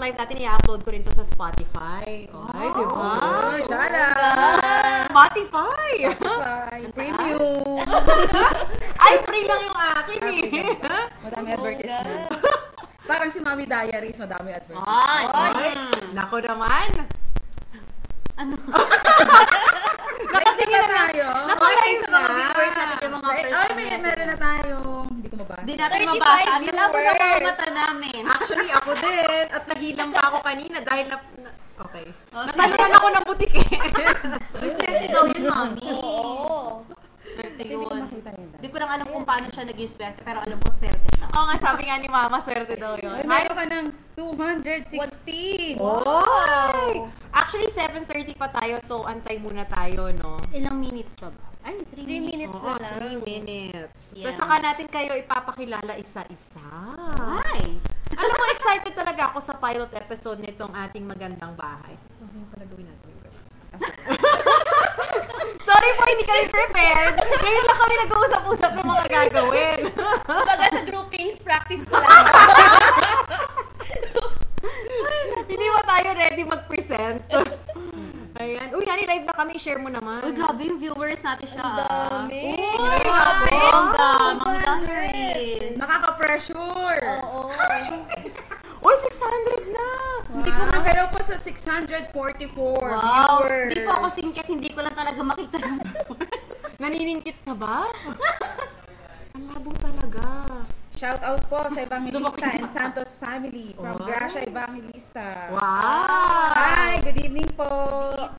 [0.00, 2.24] live natin, i-upload ko rin to sa Spotify.
[2.56, 3.12] Ay, di ba?
[3.20, 5.12] Oh, shout out!
[5.12, 5.92] Spotify!
[6.16, 6.88] Bye!
[6.96, 7.84] Premium!
[9.04, 10.40] Ay, free lang yung akin eh.
[11.20, 12.32] Madami advertisement.
[13.10, 14.88] Parang si Mami Diaries, madami advertisement.
[14.88, 15.72] Ay, Ay.
[16.16, 16.88] nako naman.
[18.40, 18.56] Ano?
[20.32, 21.26] Nakatingin na tayo.
[23.04, 25.09] Yung mga Ay, may, meron na tayong,
[25.50, 25.62] mabasa.
[25.66, 26.50] Hindi natin 35 mabasa.
[26.50, 28.22] Ang labo ng mga mata namin.
[28.24, 29.44] Actually, ako din.
[29.50, 31.16] At nahilang pa ako kanina dahil na...
[31.42, 32.06] na- okay.
[32.30, 33.66] Oh, Natalunan ako ng butik eh.
[34.76, 35.90] Swerte daw yun, mami.
[35.90, 36.86] Oo.
[37.20, 38.02] Swerte yun.
[38.60, 41.26] Hindi ko lang alam kung paano siya naging swerte, pero alam ko swerte siya.
[41.26, 43.24] Oo nga, sabi nga ni Mama, swerte daw yun.
[43.24, 45.80] Meron ka ng 216.
[45.80, 47.08] Oh!
[47.32, 50.38] Actually, 7.30 pa tayo, so antay muna tayo, no?
[50.52, 51.49] Ilang minutes pa ba?
[51.60, 52.48] Ay, 3 Three minutes.
[52.50, 53.20] minutes na lang.
[53.20, 54.00] 3 minutes.
[54.12, 54.24] Yeah.
[54.28, 56.64] Tapos saka natin kayo ipapakilala isa-isa.
[57.44, 57.76] Ay!
[58.20, 61.94] Alam mo, excited talaga ako sa pilot episode nitong ating magandang bahay.
[61.94, 63.08] Okay, pala gawin natin.
[65.60, 67.14] Sorry po, hindi kami prepared.
[67.16, 69.80] Ngayon lang kami nag-uusap-usap ng mga gagawin.
[70.26, 72.24] Kumbaga sa groupings, practice ko lang.
[75.46, 77.20] hindi ba tayo ready mag-present?
[78.38, 78.68] Ayan.
[78.70, 79.58] Uy, nani, live na kami.
[79.58, 80.22] Share mo naman.
[80.22, 81.62] Uy, grabe yung viewers natin siya.
[81.66, 81.78] Ang ah.
[81.82, 82.42] dami.
[82.54, 83.56] Uy, Grabe!
[83.58, 84.50] Ang dami.
[84.62, 85.74] Ang diaries.
[85.74, 87.02] Nakaka-pressure.
[87.26, 87.50] Oo.
[88.86, 89.88] Uy, 600 na!
[90.30, 93.44] Hindi ko masaraw po sa 644 Wow!
[93.44, 93.68] viewers.
[93.74, 96.46] Hindi po ako singket, hindi ko lang talaga makita yung viewers.
[96.82, 97.90] Naniningkit ka ba?
[99.36, 100.24] Ang labo talaga.
[101.00, 104.04] Shout out po sa Evangelista and Santos family from Wow.
[104.04, 105.48] Gracia Evangelista.
[105.48, 106.52] Wow!
[106.52, 107.64] Hi, good evening po.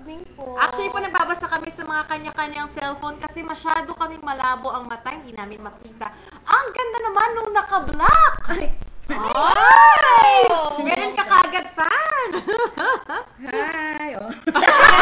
[0.06, 0.62] Evening po.
[0.62, 5.34] Actually po, nagbabasa kami sa mga kanya-kanyang cellphone kasi masyado kaming malabo ang mata, hindi
[5.34, 6.14] namin makita.
[6.46, 8.34] Ang ganda naman nung naka-black!
[8.54, 8.70] Ay,
[9.10, 10.46] Ay!
[10.86, 12.28] Meron ka kagad fan!
[13.42, 14.10] hi.
[14.22, 14.30] Oh.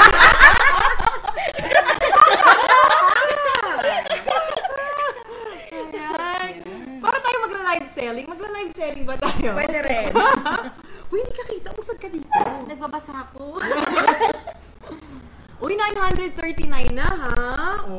[5.70, 6.64] Ayan.
[7.00, 8.28] Para tayo magla-live selling.
[8.28, 9.52] Magla-live selling ba tayo?
[9.60, 10.16] Pwede rin.
[11.12, 11.70] Uy, hindi ka kita.
[11.76, 12.32] Usad ka dito.
[12.64, 13.60] Nagbabasa ako.
[15.64, 17.36] Uy, 939 na ha?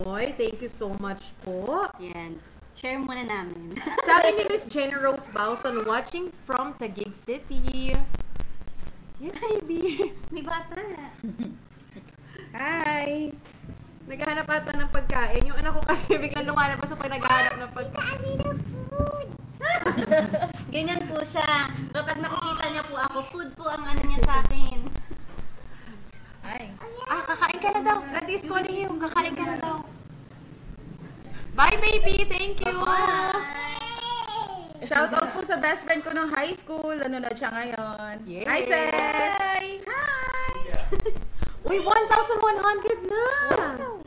[0.08, 1.84] Uy, thank you so much po.
[2.00, 2.40] Yan.
[2.72, 3.76] Share muna namin.
[4.08, 7.92] Sabi ni Miss Jenna Rose Bauson, watching from Taguig City.
[9.20, 10.16] Yes, baby.
[10.32, 10.80] May bata.
[12.56, 13.36] Hi.
[14.08, 15.44] Naghahanap ata ng pagkain.
[15.44, 18.40] Yung anak ko kasi biglang lumalabas sa pag naghahanap ng pagkain.
[20.74, 21.68] Ganyan po siya.
[21.92, 24.78] Kapag nakikita niya po ako, food po ang ano niya sa akin.
[26.46, 26.62] Hi.
[27.10, 27.98] Ah, kakain ka na daw.
[28.10, 28.90] Daddy is calling you.
[28.96, 29.76] Kakain ka na daw.
[31.54, 32.24] Bye, baby.
[32.24, 32.76] Thank you.
[34.88, 36.96] Shout out po sa best friend ko ng high school.
[36.96, 38.14] Nanonood siya ngayon.
[38.24, 38.46] Yes.
[38.48, 39.84] Hi, sis.
[39.84, 40.56] Hi!
[41.68, 43.99] Uy, 1,100 na!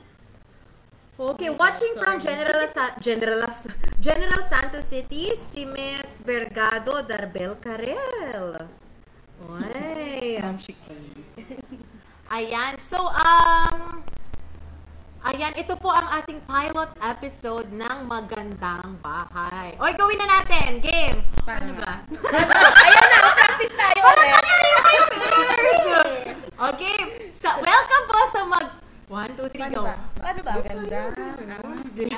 [1.13, 3.69] Okay, watching from General Sa- General Sa-
[4.01, 8.65] General Santos City, si Miss Vergado Darbel Carel.
[9.45, 10.41] Uy.
[12.33, 12.81] Ayan.
[12.81, 14.01] So, um,
[15.21, 19.77] ayan, ito po ang ating pilot episode ng Magandang Bahay.
[19.77, 20.81] Oy, gawin na natin!
[20.81, 21.21] Game!
[21.45, 22.01] Paano Ano ba?
[22.89, 24.33] Ayan na, practice tayo ulit.
[26.73, 26.97] Okay,
[27.37, 28.82] sa, welcome po sa mag...
[29.07, 29.83] One, two, three, go.
[29.83, 29.95] ba?
[30.17, 30.51] Paano ba?
[30.57, 31.01] Maganda.
[31.93, 32.17] Sige.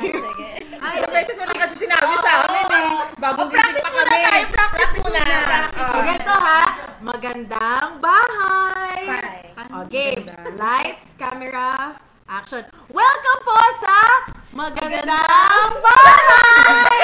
[0.80, 2.88] Ay, isang beses mo lang kasi sinabi sa amin eh.
[3.18, 4.24] Bagong Oh, practice visit pa muna kami.
[4.24, 5.20] tayo, practice muna.
[5.20, 6.04] Practice muna.
[6.06, 6.62] ganito ha,
[7.02, 9.02] magandang bahay.
[9.04, 9.44] Bye.
[9.86, 10.56] Okay, Maganda.
[10.56, 11.70] lights, camera,
[12.26, 12.64] action.
[12.88, 13.98] Welcome po sa
[14.54, 17.02] magandang bahay.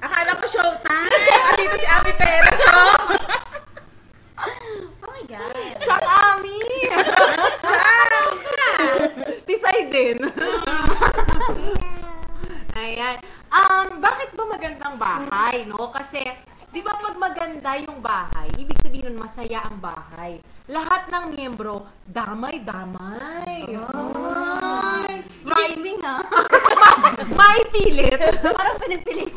[0.00, 1.12] Akala ko showtime.
[1.12, 2.96] Ah, dito si Ami Perez, oh.
[5.00, 5.76] Oh my God.
[5.80, 6.60] Chuck Ami.
[9.44, 10.18] Tisay din.
[12.74, 13.16] Ayan.
[13.48, 14.98] Um, bakit ba magandang
[15.54, 15.86] bahay, no?
[15.94, 16.18] Kasi,
[16.74, 20.42] di ba pag maganda yung bahay, ibig sabihin nun masaya ang bahay.
[20.66, 23.62] Lahat ng miyembro, damay-damay.
[23.70, 25.22] Ay.
[25.46, 26.26] Rhyming ah.
[27.38, 28.18] May pilit.
[28.42, 29.30] Parang pinagpilit.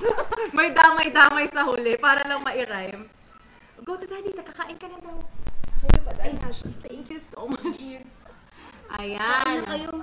[0.58, 3.06] May damay-damay sa huli para lang ma-rhyme.
[3.86, 5.22] Go to daddy, nakakain ka na daw.
[6.82, 8.02] Thank you so much.
[8.98, 9.46] Ayan.
[9.46, 9.94] Ano kayo?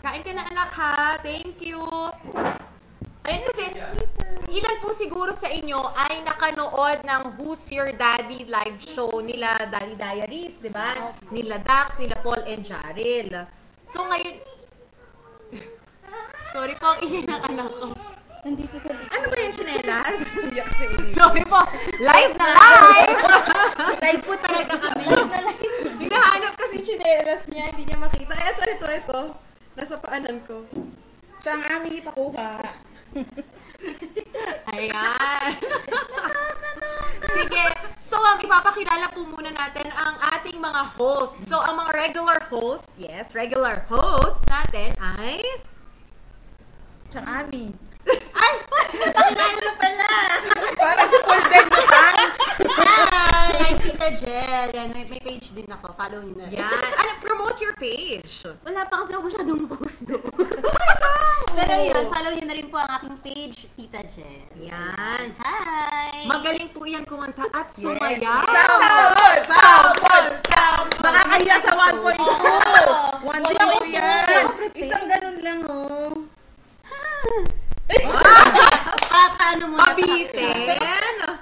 [0.00, 1.20] Kain ka na anak ha.
[1.20, 1.84] Thank you.
[3.20, 3.64] Ayun kasi,
[4.48, 9.92] ilan po siguro sa inyo ay nakanood ng Who's Your Daddy live show nila Daddy
[9.92, 11.12] Diaries, di ba?
[11.28, 13.44] Nila Dax, nila Paul and Jaril.
[13.84, 14.40] So ngayon,
[16.54, 17.86] sorry po ang ingay ng anak ko.
[18.40, 18.88] Nandito sa.
[18.96, 20.16] Ano ba yung chinelas?
[21.20, 21.60] Sorry po.
[22.00, 23.20] Live na live!
[24.08, 25.04] Live po talaga kami.
[26.00, 27.68] Hinahanap kasi chinelas niya.
[27.68, 28.32] Hindi niya makita.
[28.32, 29.20] Ito, ito, ito.
[29.76, 30.64] Nasa paanan ko.
[31.44, 32.64] Siya ang Ami, pakuha.
[34.74, 35.50] Ayan.
[37.30, 37.66] Sige.
[38.00, 41.38] So, ang ipapakilala po muna natin ang ating mga host.
[41.46, 45.42] So, ang mga regular host, yes, regular host natin ay...
[47.10, 47.89] Siya ang Ami.
[48.08, 48.52] Ay!
[49.12, 50.08] Pakilala na pala!
[50.76, 52.16] Parang si Paul Den Lutang.
[52.80, 53.52] Hi!
[53.60, 54.68] I'm Tita Jel.
[54.72, 55.92] Yan, may, may page din ako.
[55.92, 56.46] Follow niyo na.
[56.48, 56.90] Yan.
[56.96, 58.48] Ano, promote your page.
[58.64, 60.24] Wala pa kasi ako masyadong post doon.
[61.60, 64.48] Pero yun, follow niyo na rin po ang aking page, Tita Jel.
[64.56, 65.34] Yan.
[65.42, 66.24] Hi!
[66.24, 68.46] Magaling po yan kumanta at sumaya.
[68.46, 69.38] Sample!
[69.44, 70.26] Sample!
[70.46, 71.02] Sample!
[71.04, 73.28] Nakakahiya sa 1.2!
[73.28, 74.44] 1.2 yan!
[74.78, 76.14] Isang ganun lang, oh.
[77.90, 79.42] Pa,
[80.00, 80.66] mo Pabitin.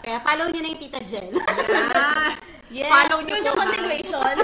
[0.03, 1.31] Kaya follow niyo na yung Tita Jel.
[1.31, 2.35] Yan.
[2.73, 2.91] yes.
[2.91, 3.47] Follow Yun po.
[3.47, 4.35] yung continuation.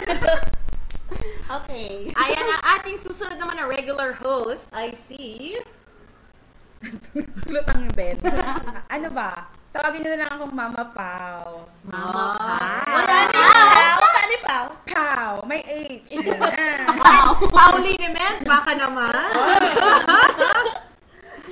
[1.44, 2.08] Okay.
[2.16, 4.72] Ayan ang ating susunod naman na regular host.
[4.72, 5.60] I see.
[7.46, 8.16] Lutang din.
[8.88, 9.48] ano ba?
[9.74, 11.66] Tawagin niyo na lang akong Mama Pau.
[11.82, 12.56] Mama pa.
[12.94, 13.42] Wala na!
[13.74, 14.66] Pao, paano pao?
[14.86, 15.32] Pau!
[15.50, 16.14] May H.
[16.14, 17.34] Yan na.
[17.50, 19.10] Pauline Ment, baka naman.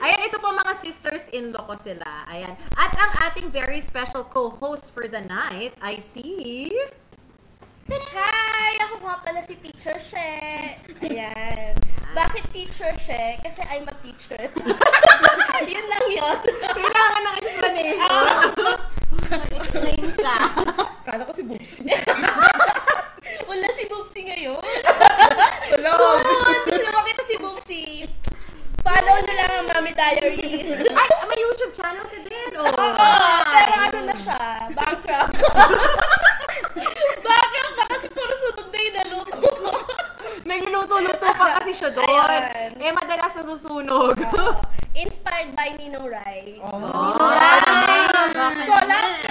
[0.02, 2.26] Ayan, ito po mga sisters-in-law ko sila.
[2.26, 2.58] Ayan.
[2.74, 6.74] At ang ating very special co-host for the night, I see...
[7.86, 8.82] Hi!
[8.82, 10.34] Ako nga pala si Teacher She.
[11.06, 11.78] Ayan.
[12.18, 13.38] Bakit Teacher She?
[13.46, 14.50] Kasi I'm a teacher.
[15.70, 16.38] yun lang yun.
[16.50, 18.10] Kailangan ng explanation.
[19.54, 20.36] Explain ka.
[21.06, 21.86] Kala ko si Boobsy.
[23.46, 24.66] Wala si Boopsy ngayon.
[25.70, 25.94] Hello!
[25.94, 26.58] Soon!
[26.66, 27.84] Gusto mo kita si Boopsy.
[28.82, 30.74] Follow na lang ang Mami Diaries.
[30.98, 32.50] Ay, may YouTube channel ka din.
[32.58, 32.66] Oh.
[32.66, 34.42] Oo, pero ano na siya?
[34.74, 35.38] Bankrupt.
[37.22, 39.38] Bankrupt na kasi puro sunog na yung naluto.
[40.50, 42.10] Nagluluto-luto pa kasi siya doon.
[42.10, 42.74] Ayan.
[42.74, 44.18] Eh, madalas nasusunog.
[44.18, 44.52] Oo.
[44.98, 46.58] Inspired by Ninong Rai.
[46.58, 46.82] Oh.
[48.66, 49.22] Collab.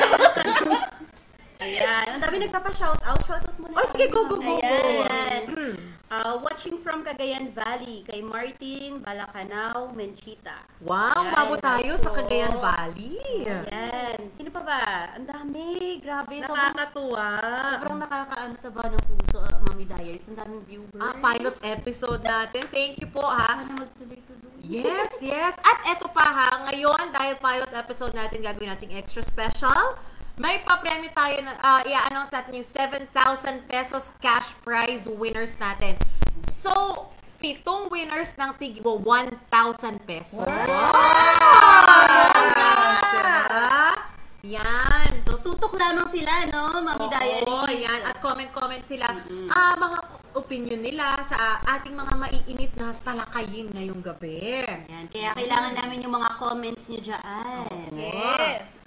[1.59, 2.05] Ayan.
[2.07, 3.19] Ang dami nagpapa-shoutout.
[3.27, 3.75] Shoutout muna.
[3.75, 4.63] Oh, sige, go, go, go, go.
[4.63, 5.43] Ayan.
[5.51, 6.00] Hmm.
[6.11, 10.67] Uh, watching from Cagayan Valley, kay Martin, Balacanao, Menchita.
[10.83, 12.11] Wow, Ayan, mabo tayo sa.
[12.11, 13.47] Cagayan Valley.
[13.47, 14.27] Ayan.
[14.35, 14.83] Sino pa ba?
[15.15, 16.03] Ang dami.
[16.03, 16.43] Grabe.
[16.43, 17.27] Sobrang, Nakakatuwa.
[17.79, 20.27] sobrang nakakaano taba ng puso, uh, Mami Diaries.
[20.27, 20.99] Ang daming viewers.
[20.99, 22.63] Ah, pilot episode natin.
[22.67, 23.63] Thank you po ha.
[23.63, 24.51] Sana magtuloy-tuloy.
[24.67, 25.55] Yes, yes.
[25.63, 29.95] At eto pa ha, ngayon dahil pilot episode natin gagawin nating extra special,
[30.39, 35.97] may pa-premyo tayo na uh, i-announce natin yung 7,000 pesos cash prize winners natin.
[36.47, 36.71] So,
[37.41, 39.01] pitong winners ng tig 1,000
[40.05, 40.45] pesos.
[40.45, 41.11] Wow!
[44.41, 45.21] Yan.
[45.21, 47.85] So, tutok lamang sila, no, Mami Oo, Diaries?
[47.85, 48.01] yan.
[48.09, 49.13] At comment-comment sila.
[49.53, 49.97] Ah, mga
[50.33, 54.65] opinion nila sa ating mga maiinit na talakayin ngayong gabi.
[54.65, 55.05] Ayan.
[55.13, 57.85] Kaya kailangan namin yung mga comments nyo dyan.
[57.93, 58.80] Yes.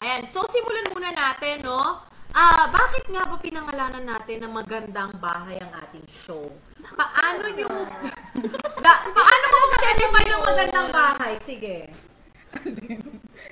[0.00, 2.00] Ayan, so simulan muna natin, no?
[2.32, 6.48] Ah, bakit nga ba pinangalanan natin ng magandang bahay ang ating show?
[6.96, 7.68] Paano yung
[8.84, 11.32] da, paano mo ma-identify yung magandang bahay?
[11.44, 11.92] Sige.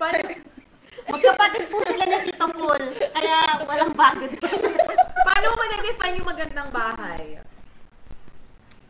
[0.00, 0.24] Paano,
[1.08, 2.84] Magkapatid po sila ni Tito Paul.
[2.96, 4.60] Kaya walang bago doon.
[5.28, 7.22] paano mo ma-identify yung magandang bahay?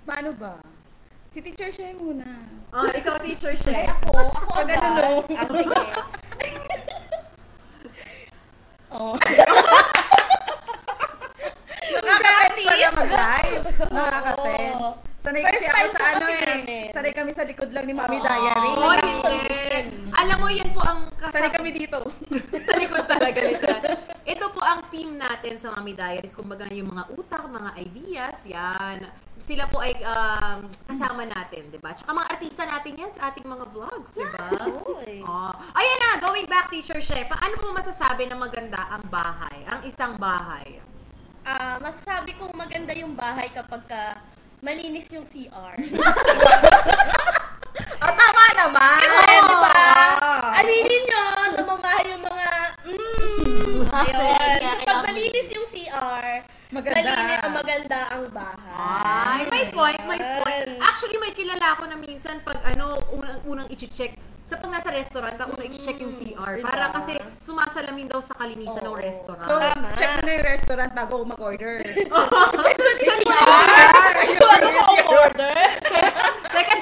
[0.07, 0.63] Paano ba?
[1.35, 2.27] Si Teacher Shay muna.
[2.71, 3.99] Oh, ikaw teacher Ay, siya.
[3.99, 4.11] ako.
[4.15, 4.79] Ako agad.
[4.79, 5.11] ano, no?
[5.33, 5.75] Ah, sige.
[8.91, 9.19] Oh.
[11.99, 13.65] Nakaka-tense pala mag-live.
[13.93, 14.97] Nakaka-tense.
[15.29, 16.41] Sanay First kasi ako time sa po ano kasi eh.
[16.49, 16.87] namin.
[16.97, 18.25] Sanay kami sa likod lang ni Mami Oo.
[18.25, 18.71] Diary.
[18.73, 19.85] Oh, yes.
[20.17, 21.99] Alam mo, yan po ang Sanay kasama kami dito.
[22.67, 23.77] sa likod talaga nila.
[24.25, 26.33] Ito po ang team natin sa Mami Diaries.
[26.33, 29.05] Kumbaga yung mga utak, mga ideas, yan.
[29.45, 31.93] Sila po ay um, kasama natin, di ba?
[31.93, 34.49] Tsaka mga artista natin yan sa ating mga vlogs, di ba?
[35.29, 35.53] Oh.
[35.77, 37.29] Ayan na, going back, Teacher Chef.
[37.29, 40.81] Paano mo masasabi na maganda ang bahay, ang isang bahay?
[41.45, 44.21] Ah, masasabi kong maganda yung bahay kapag ka
[44.63, 45.75] malinis yung CR.
[47.99, 48.99] Oh, tama naman!
[49.03, 49.83] Kasi, di ba?
[50.59, 51.23] Aminin nyo,
[51.59, 52.49] namamahay yung mga,
[52.87, 54.59] mm, ayun.
[54.63, 56.27] So, pag malinis yung CR,
[56.71, 56.99] Maganda.
[56.99, 59.43] malinis ang maganda ang bahay.
[59.43, 60.79] Ay, may point, may point.
[60.79, 64.15] Actually, may kilala ako na minsan pag ano, unang, unang i-check,
[64.47, 66.63] sa pag nasa restaurant, ako unang i-check yung CR.
[66.63, 66.71] Diba?
[66.71, 69.03] Para kasi sumasalamin daw sa kalinisan ng Oo.
[69.03, 69.47] restaurant.
[69.47, 69.91] So, Tama.
[69.99, 71.75] check mo na yung restaurant bago ako mag-order.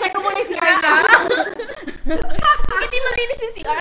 [0.07, 0.93] check mo yung CR na.
[2.87, 3.79] Hindi malinis yung CR.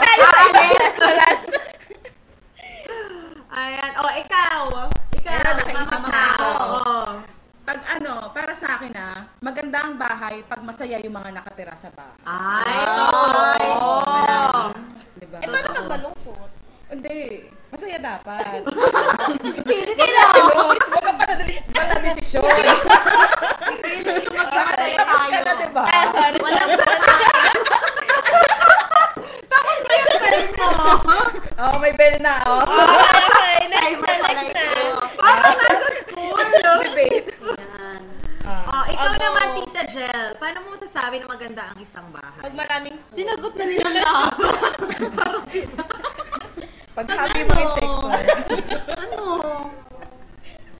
[0.00, 1.40] Tayo sa restaurant.
[3.52, 3.90] Ayan.
[4.00, 4.62] O, ikaw.
[5.12, 5.32] Ikaw.
[5.36, 6.48] Ayan, nakaisip mama na ako.
[6.48, 6.48] ko.
[6.64, 7.00] Oo.
[7.62, 11.14] Pag ano, para sa akin ah, maganda ang bahay pag masaya yung
[11.82, 12.18] mga nakatira sa bahay.
[12.22, 14.62] Ay, Ay, totoo.
[15.18, 15.38] Diba?
[15.38, 16.50] Eh, paano pag malungkot?
[16.92, 17.18] Hindi.
[17.72, 18.60] Masaya dapat.
[19.64, 20.30] Pilit ko lang.
[20.52, 22.44] Huwag ka pa na desisyon.
[23.80, 25.30] Pilit ko magkakasaya tayo.
[25.32, 25.82] Ka na, diba?
[25.82, 26.38] Ah, sorry.
[26.38, 26.70] Walang
[31.62, 32.58] Oh, may bell na, oh.
[32.66, 34.62] Okay, next timer na, pala next na.
[34.66, 34.98] ito.
[35.14, 36.34] Parang nasa school.
[36.82, 37.26] Debate.
[37.38, 38.02] Yan.
[38.42, 38.64] Ah.
[38.66, 39.22] Oh, ikaw Ako.
[39.22, 40.28] naman, Tita Jel.
[40.42, 42.42] Paano mo sasabi na maganda ang isang bahay?
[42.42, 42.54] Pag
[43.42, 43.58] maraming food.
[43.58, 44.34] Sinagot na nilang lahat.
[46.92, 48.12] Pag happy mo yung sector.
[48.94, 49.22] ano?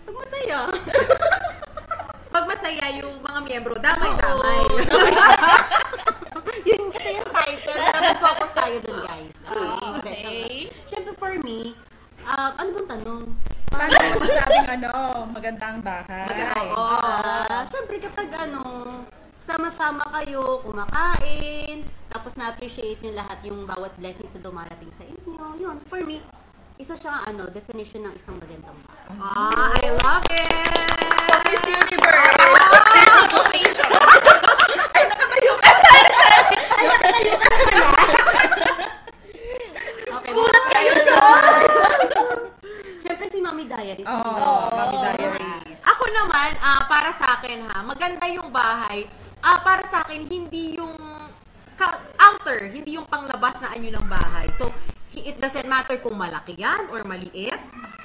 [0.06, 0.60] Pag masaya.
[2.32, 4.62] Pag masaya yung mga miyembro, damay-damay.
[6.68, 7.76] yun kasi yung title.
[7.82, 9.36] Dapat focus tayo dun, guys.
[9.42, 9.88] Okay.
[9.98, 10.46] Okay.
[10.86, 11.74] Siyempre for me,
[12.28, 13.22] um, ano bang tanong?
[13.72, 14.92] Paano mo masasabing ano,
[15.32, 16.28] maganda ang bahay?
[16.70, 17.00] Oo.
[17.48, 18.62] Ah, Siyempre kapag ano,
[19.42, 21.88] sama-sama kayo, kumakain,
[22.72, 25.44] tapos na-appreciate nyo lahat yung bawat blessings na dumarating sa inyo.
[25.60, 26.24] Yun, for me,
[26.80, 29.20] isa siyang ano, definition ng isang magandang bahay.
[29.20, 30.56] Ah, I love it!
[31.52, 32.32] Miss Universe!
[40.12, 40.92] Okay, Gulat kayo
[42.96, 44.08] Siyempre si Mami Diaries.
[44.08, 44.72] Oo, Oo.
[44.72, 45.80] Mami Diaries.
[45.84, 49.04] Ako naman, ah, para sa akin ha, maganda yung bahay.
[49.44, 50.96] Ah, para sa akin, hindi yung
[51.76, 54.46] ka- outer, hindi yung panglabas na anyo ng bahay.
[54.54, 54.70] So,
[55.12, 57.56] hi- it doesn't matter kung malaki yan or maliit.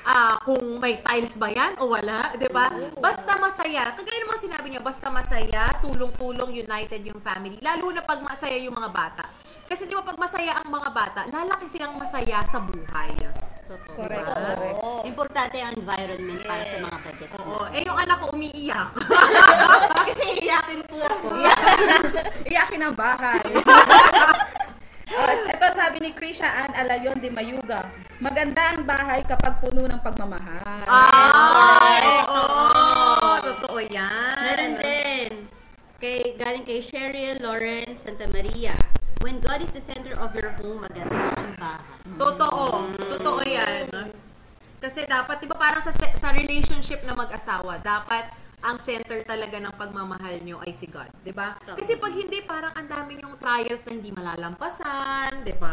[0.08, 2.72] Ah, kung may tiles ba yan o wala, 'di ba?
[2.96, 3.92] Basta masaya.
[3.92, 7.60] Kagaya ng mga sinabi niyo, basta masaya, tulong-tulong, united yung family.
[7.60, 9.28] Lalo na pag masaya yung mga bata.
[9.68, 13.12] Kasi di ba pag masaya ang mga bata, lalaki silang masaya sa buhay.
[13.68, 14.00] Totoo.
[14.00, 14.32] Correct, Diba?
[14.40, 14.80] correct.
[14.80, 15.04] Oo.
[15.04, 17.36] Importante ang environment para sa mga bagets.
[17.44, 17.68] Oo.
[17.76, 18.90] Eh, yung anak ko umiiyak.
[20.08, 21.28] Kasi iyakin po ako.
[22.56, 23.44] Iyakin ang bahay.
[25.08, 27.88] Oh, ito sabi ni Krisha Ann Alayon de Mayuga.
[28.20, 30.84] Maganda ang bahay kapag puno ng pagmamahal.
[30.84, 33.40] Ay, oo.
[33.40, 34.36] Totoo yan.
[34.44, 35.32] Meron din.
[35.98, 38.76] Kay, galing kay Cheryl Lawrence Santa Maria.
[39.24, 41.88] When God is the center of your home, maganda ang bahay.
[42.20, 42.66] Totoo.
[43.00, 44.12] Totoo yan.
[44.78, 48.28] Kasi dapat, di ba parang sa, se- sa relationship na mag-asawa, dapat
[48.68, 51.08] ang center talaga ng pagmamahal nyo ay si God.
[51.24, 51.56] Di ba?
[51.64, 55.48] Kasi pag hindi, parang ang dami yung trials na hindi malalampasan.
[55.48, 55.72] Di ba?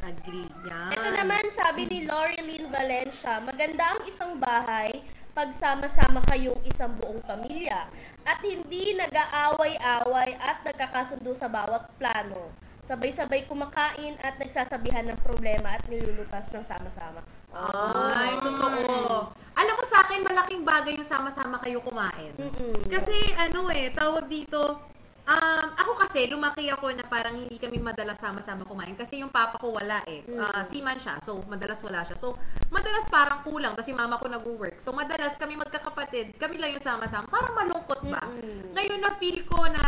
[0.00, 0.48] Agree.
[0.64, 0.96] Yan.
[0.96, 5.04] Ito naman, sabi ni Loreline Valencia, maganda ang isang bahay
[5.36, 7.92] pag sama-sama kayong isang buong pamilya
[8.24, 12.56] at hindi nag-aaway-away at nagkakasundo sa bawat plano.
[12.88, 17.20] Sabay-sabay kumakain at nagsasabihan ng problema at nilulutas ng sama-sama.
[17.56, 19.32] Ay, totoo.
[19.56, 22.36] Alam mo sa akin, malaking bagay yung sama-sama kayo kumain.
[22.36, 22.76] Mm-mm.
[22.92, 24.84] Kasi ano eh, tawag dito,
[25.24, 28.92] um, ako kasi, lumaki ako na parang hindi kami madalas sama-sama kumain.
[28.92, 30.28] Kasi yung papa ko wala eh.
[30.36, 32.20] Ah, seaman siya, so madalas wala siya.
[32.20, 32.36] So,
[32.68, 34.76] madalas parang kulang, kasi mama ko nag-work.
[34.76, 37.24] So, madalas kami magkakapatid, kami lang yung sama-sama.
[37.32, 38.28] Parang malungkot ba?
[38.28, 38.76] Mm-mm.
[38.76, 39.84] Ngayon na feel ko na,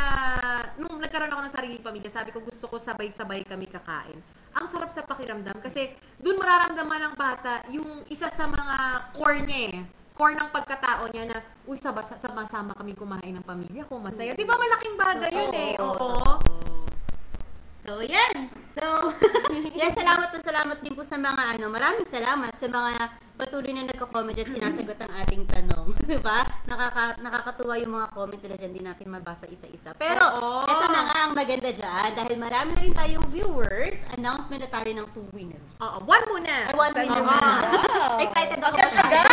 [0.80, 4.16] nung nagkaroon ako ng sariling pamilya, sabi ko gusto ko sabay-sabay kami kakain.
[4.58, 8.76] Ang sarap sa pakiramdam kasi dun mararamdaman ng bata yung isa sa mga
[9.14, 9.76] core niya eh.
[10.18, 14.34] Core ng pagkatao niya na, uy, saba- sama-sama kami kumain ng pamilya ko, masaya.
[14.34, 15.72] Di ba malaking bagay yun eh?
[15.78, 16.42] Oo.
[17.88, 18.52] So, yan.
[18.68, 18.84] So,
[19.80, 23.88] yan, salamat na salamat din po sa mga ano, maraming salamat sa mga patuloy na
[23.88, 25.96] nagko-comment at sinasagot ang ating tanong.
[26.04, 26.44] diba?
[26.68, 29.96] Nakaka, nakakatuwa yung mga comment nila dyan, di natin mabasa isa-isa.
[29.96, 30.68] Pero, Oo.
[30.68, 34.90] eto na nga ang maganda dyan, dahil marami na rin tayong viewers, announcement na tayo
[34.92, 35.72] ng two winners.
[35.80, 36.68] Oo, one muna.
[36.68, 37.40] Ay, one winner na.
[38.28, 38.76] Excited ako.
[38.84, 39.24] Agad-agad!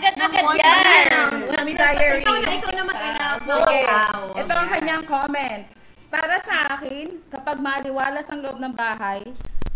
[0.00, 0.80] Agad-agad One yan!
[0.80, 1.28] winner.
[1.76, 2.24] Diaries.
[2.24, 3.44] Ikaw na, ikaw na mag-announce.
[3.44, 3.82] Okay.
[3.84, 4.32] Wow.
[4.32, 5.79] Ito ang kanyang comment.
[6.10, 9.22] Para sa akin, kapag maliwalas ang loob ng bahay,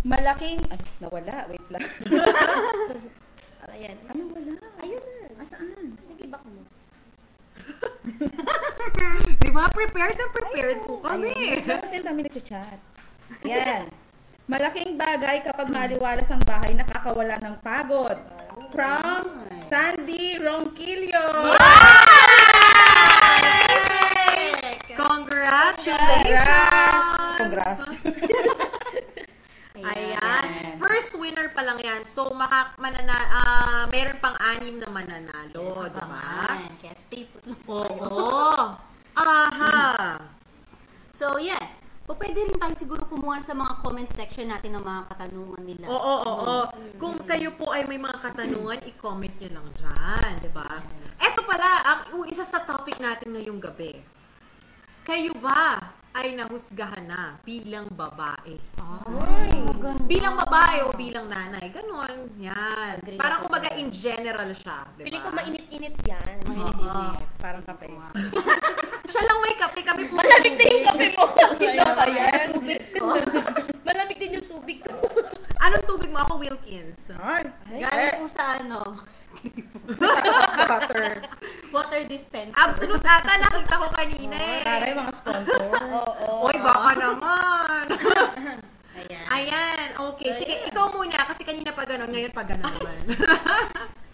[0.03, 0.59] malaking...
[0.67, 1.47] Ay, nawala.
[1.47, 1.87] Wait lang.
[3.75, 3.99] Ayan.
[4.07, 4.55] ano wala?
[4.83, 5.43] Ayun na.
[5.43, 5.95] Asaan?
[5.95, 6.63] Sige, back mo.
[9.43, 9.67] Di ba?
[9.71, 11.35] Prepared na prepared po kami.
[11.63, 11.83] Ayun.
[11.83, 12.79] Kasi ang dami nagchat.
[13.47, 13.91] Yan.
[14.53, 18.19] Malaking bagay kapag maliwalas ang bahay, nakakawala ng pagod.
[18.75, 21.57] From Sandy Ronquillo.
[24.95, 27.39] Congratulations!
[27.39, 27.83] Congrats.
[29.75, 30.79] Ayan.
[30.79, 32.07] First winner pa lang yan.
[32.07, 36.55] So, maka, manana, ah, meron pang anim na mananalo, di ba?
[36.57, 37.59] Ayan, Kaya stay put lang.
[37.67, 38.79] Oo.
[39.19, 40.23] Aha.
[41.11, 41.83] So, yeah.
[42.05, 45.89] O pwede rin tayo siguro kumuha sa mga comment section natin ng mga katanungan nila.
[45.89, 46.61] Oo, oo, oo.
[47.01, 50.85] Kung kayo po ay may mga katanungan, i-comment nyo lang dyan, di ba?
[51.17, 54.05] Eto pala, ang isa sa topic natin ngayong gabi.
[55.05, 58.57] Kayo ba ay nahusgahan na bilang babae?
[58.81, 59.53] Ay,
[60.09, 61.69] Bilang babae o bilang nanay?
[61.69, 62.33] Ganon.
[62.41, 63.05] Yan.
[63.05, 64.89] Agree Parang ako kumbaga in general siya.
[64.97, 65.05] Di ba?
[65.05, 66.35] Feeling ko mainit-init yan.
[66.49, 67.21] Mainit-init.
[67.37, 67.85] Parang kape.
[69.13, 69.81] Siya lang may kape.
[69.85, 70.17] Kami po.
[70.17, 71.25] Malamig din yung kape mo.
[71.61, 72.49] Siya ba yan?
[73.85, 74.97] Malamig din yung tubig ko.
[75.61, 76.25] Anong tubig mo?
[76.25, 77.13] Ako Wilkins.
[77.21, 77.45] Ay,
[77.77, 79.05] Galing po sa ano,
[80.65, 81.23] butter.
[81.71, 82.57] water dispenser.
[82.57, 83.33] Absolute ata.
[83.37, 84.63] Nakita ko kanina eh.
[84.65, 85.61] Taray, mga sponsor.
[86.01, 86.49] Oo.
[86.49, 87.85] Oy, baka naman.
[88.95, 89.27] Ayan.
[89.27, 90.31] Ayan, okay.
[90.39, 92.99] Sige, ikaw muna kasi kanina pa ganun, ngayon pa ganun naman.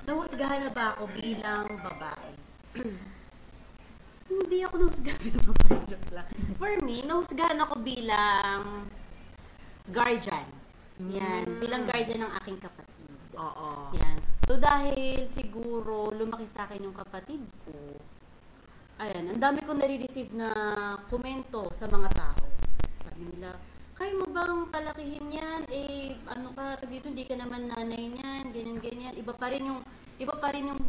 [0.08, 2.32] Nahusgahan na ba ako bilang babae?
[4.30, 5.78] Hindi ako nahusgahan bilang babae.
[5.84, 6.28] Joke lang.
[6.56, 8.88] For me, nahusgahan ako bilang
[9.92, 10.48] guardian.
[11.00, 11.44] Yan.
[11.60, 13.10] Bilang guardian ng aking kapatid.
[13.36, 13.92] Oo.
[14.00, 14.19] Yan.
[14.50, 17.70] So dahil siguro lumaki sa akin yung kapatid ko,
[18.98, 20.50] ayan, ang dami ko nare-receive na
[21.06, 22.42] komento sa mga tao.
[23.06, 23.54] Sabi nila,
[23.94, 25.62] kaya mo bang palakihin yan?
[25.70, 29.14] Eh, ano ka, dito hindi ka naman nanay niyan, ganyan, ganyan.
[29.14, 29.86] Iba pa rin yung,
[30.18, 30.82] iba pa rin yung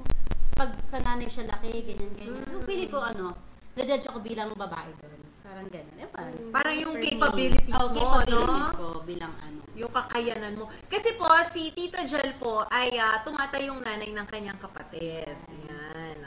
[0.57, 2.41] pag sa nanay siya laki, ganyan, ganyan.
[2.49, 3.37] Yung pili ko, ano,
[3.77, 5.30] na-judge ako bilang babae doon.
[5.51, 5.95] Parang ganun.
[5.99, 7.07] Eh, parang, Parang yung for me.
[7.11, 8.79] capabilities Oh, mo, capabilities no?
[8.79, 9.59] ko bilang ano.
[9.75, 10.71] Yung kakayanan mo.
[10.87, 15.27] Kasi po, si Tita Jel po ay uh, tumatayong nanay ng kanyang kapatid.
[15.51, 16.17] Ayan.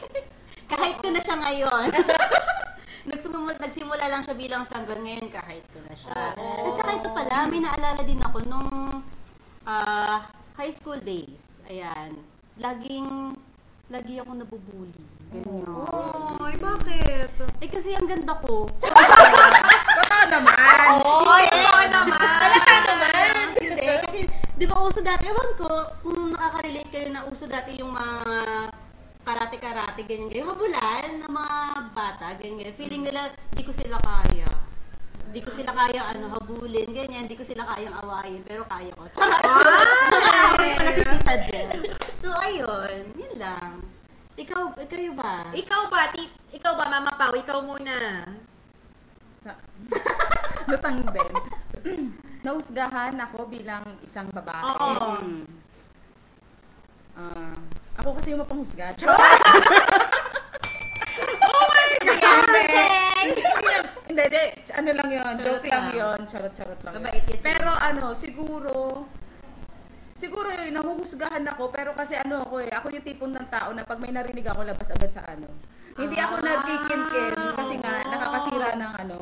[0.72, 1.88] Kahit ko na siya ngayon.
[3.12, 6.32] nagsimula, nagsimula lang siya bilang sanggol, ngayon kahit ko na siya.
[6.32, 6.72] Oo.
[6.72, 8.70] At saka ito pala, may naalala din ako nung
[9.68, 11.60] ah, high school days.
[11.68, 12.16] Ayan.
[12.56, 13.36] Laging,
[13.92, 15.04] lagi ako nabubuli.
[15.32, 15.64] Ganyan.
[16.44, 17.28] Ay, bakit?
[17.64, 18.68] Eh kasi ang ganda ko.
[18.76, 20.56] Totoo naman.
[21.24, 22.20] Ay, oo naman.
[22.20, 23.56] Talaga naman.
[23.56, 24.18] Hindi, kasi
[24.60, 25.70] di ba uso dati, ewan ko,
[26.04, 28.28] kung nakaka-relate kayo na uso dati yung mga
[29.22, 31.58] karate-karate, ganyan, ganyan, habulan ng mga
[31.96, 32.76] bata, ganyan, ganyan.
[32.76, 34.50] Feeling nila, di ko sila kaya.
[35.32, 39.08] Di ko sila kaya ano, habulin, ganyan, di ko sila kayang awayin, pero kaya ko.
[39.16, 39.40] Charot!
[40.60, 41.68] Ay, pala si Tita Jen.
[42.20, 43.80] So, ayun, yun lang.
[44.32, 45.52] Ikaw, kayo ba?
[45.52, 47.36] Ikaw ba, ti- ikaw ba, Mama Pau?
[47.36, 48.24] Ikaw muna.
[49.44, 49.60] Sa-
[50.70, 51.32] Lutang din.
[52.46, 54.62] Nahusgahan ako bilang isang babae.
[54.64, 55.10] Oo.
[55.20, 55.44] Mm.
[57.12, 57.54] Ah,
[58.00, 58.96] ako kasi yung mapanghusga.
[62.02, 63.28] Jen!
[64.12, 64.44] Hindi, hindi.
[64.76, 65.34] Ano lang yun.
[65.40, 65.96] Charot Joke lang lang.
[65.96, 66.18] yun.
[66.28, 66.92] Charot-charot lang.
[66.92, 67.00] yun.
[67.00, 68.72] Mabait Pero ano, siguro,
[70.22, 71.74] siguro yun, nahuhusgahan ako.
[71.74, 74.62] Pero kasi ano ako eh, ako yung tipong ng tao na pag may narinig ako,
[74.62, 75.50] labas agad sa ano.
[75.98, 79.18] Hindi ako Ah, nagkikim-kim kasi nga, nakakasira ng ano,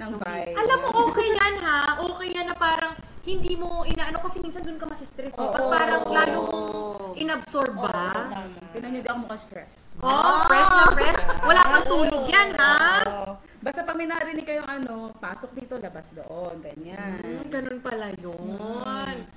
[0.00, 0.56] ng vibe.
[0.56, 1.80] Alam mo, okay yan ha.
[2.00, 2.96] Okay yan na parang
[3.28, 5.36] hindi mo inaano kasi minsan dun ka masistress.
[5.36, 6.68] Oh, Pag parang lalo mong
[7.14, 8.32] inabsorb ba?
[8.72, 9.74] Tinan nyo, di ako mukhang stress.
[10.00, 11.22] Oh, fresh na fresh.
[11.44, 12.74] Wala kang tulog yan ha.
[13.58, 17.20] Basta pag may narinig kayong ano, pasok dito, labas doon, ganyan.
[17.20, 19.28] Hmm, ganun pala yun.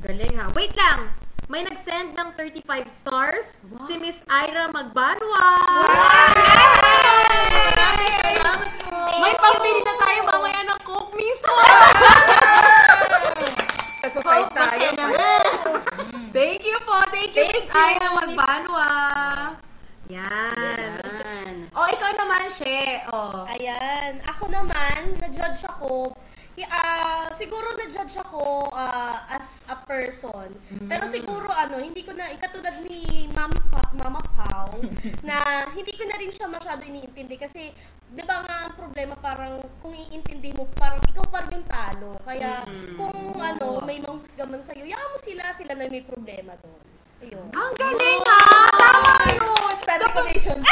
[0.00, 0.48] Galing ha.
[0.56, 1.12] Wait lang.
[1.50, 3.60] May nag-send ng 35 stars.
[3.84, 5.48] Si Miss Ira Magbanwa.
[9.20, 11.20] May pambili na tayo mamaya ng Coke.
[14.00, 14.88] Kasupay tayo.
[16.36, 16.96] Thank you po.
[17.12, 18.88] Thank you, Miss Ira Magbanwa.
[20.08, 20.56] Yan.
[20.56, 21.54] Yan.
[21.76, 23.04] O, ikaw naman, She.
[23.12, 23.44] O.
[23.46, 24.24] Ayan.
[24.26, 26.16] Ako naman, na-judge ako.
[26.68, 30.52] Ah, siguro na-judge ako ah, as a person.
[30.88, 34.82] Pero siguro ano, hindi ko na, katulad ni Mami pa, Mama Pau,
[35.28, 37.40] na hindi ko na rin siya masyado iniintindi.
[37.40, 37.72] Kasi,
[38.10, 42.18] di ba nga ang problema parang kung iintindi mo, parang ikaw pa rin yung talo.
[42.26, 42.66] Kaya
[42.98, 47.00] kung ano, may manghusga man sa'yo, yaman mo sila, sila na may problema doon.
[47.20, 47.46] Ayun.
[47.52, 48.72] Ang galing ah!
[48.80, 49.72] Tama yun!
[49.84, 50.58] Standing ovation.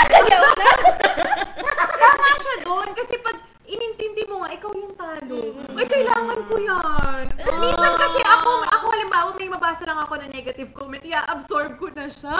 [2.01, 2.89] Tama siya doon.
[2.97, 3.37] Kasi pag
[3.69, 5.41] inintindi mo nga, ikaw yung talo.
[5.77, 7.25] Ay, kailangan ko yan.
[7.37, 12.09] Minsan kasi ako, ako halimbawa, may mabasa lang ako na negative comment, i-absorb ko na
[12.09, 12.37] siya.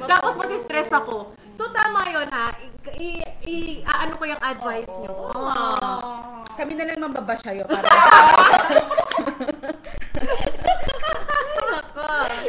[0.00, 1.34] Tapos masistress ako.
[1.54, 2.54] So, tama yun ha.
[2.54, 3.08] I, i,
[3.44, 5.30] i- aano ko yung advice niyo.
[5.34, 6.42] Ah.
[6.54, 7.82] Kami na lang mambabasyayo para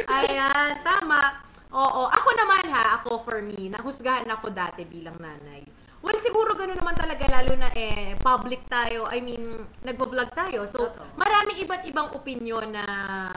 [0.06, 1.42] Ayan, tama.
[1.74, 5.66] Oo, ako naman ha, ako for me, nahusgahan ako dati bilang nanay.
[6.04, 10.68] Well, siguro gano'n naman talaga, lalo na eh, public tayo, I mean, nagbo-vlog tayo.
[10.68, 11.16] So, Totoo.
[11.16, 12.84] maraming iba't ibang opinion na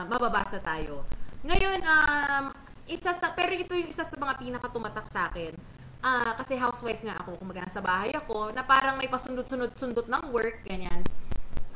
[0.06, 1.08] mababasa tayo.
[1.42, 2.44] Ngayon, um,
[2.84, 5.54] isa sa, pero ito yung isa sa mga pinakatumatak sa akin.
[6.00, 10.64] ah, kasi housewife nga ako, kumbaga nasa bahay ako, na parang may pasundot-sundot-sundot ng work,
[10.64, 11.04] ganyan.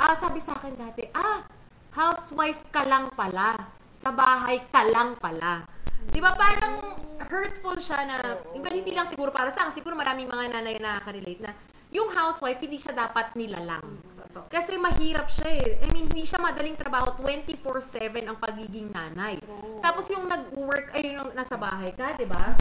[0.00, 1.44] Ah, sabi sa akin dati, ah,
[1.92, 3.68] housewife ka lang pala.
[3.92, 5.68] Sa bahay ka lang pala.
[6.10, 8.16] Di ba parang hurtful siya na,
[8.52, 11.52] iba hindi lang siguro para sa akin, siguro maraming mga nanay na nakaka-relate na,
[11.94, 14.02] yung housewife, hindi siya dapat nilalang.
[14.50, 15.78] Kasi mahirap siya eh.
[15.78, 17.14] I mean, hindi siya madaling trabaho.
[17.22, 19.38] 24-7 ang pagiging nanay.
[19.78, 22.58] Tapos yung nag-work, ay yung nasa bahay ka, di ba?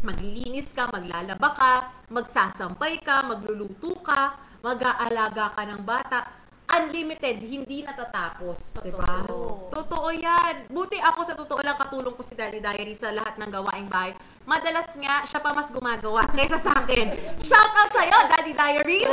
[0.00, 1.72] Maglilinis ka, maglalaba ka,
[2.08, 6.39] magsasampay ka, magluluto ka, mag-aalaga ka ng bata.
[6.70, 9.26] Unlimited, hindi natatapos, di ba?
[9.68, 10.70] Totoo yan.
[10.70, 14.14] Buti ako sa totoo lang katulong ko si Daddy Diary sa lahat ng gawaing bahay.
[14.46, 17.10] Madalas nga, siya pa mas gumagawa kaysa sa akin.
[17.42, 19.10] Shout out sa'yo, Daddy Diaries!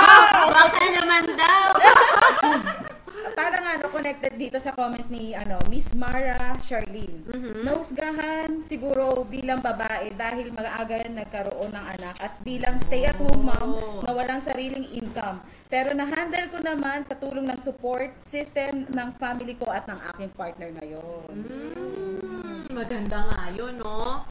[0.56, 1.68] Baka naman daw.
[3.34, 7.24] Parang ano, connected dito sa comment ni ano, Miss Mara Charlene.
[7.26, 7.66] Mhm.
[7.66, 13.98] Nausgahan siguro bilang babae dahil mag-aaga nagkaroon ng anak at bilang stay-at-home mom Oh.
[14.04, 15.40] na walang sariling income.
[15.72, 20.30] Pero na-handle ko naman sa tulong ng support system ng family ko at ng aking
[20.36, 21.34] partner ngayon.
[21.34, 24.28] Mm, maganda nga yun, no?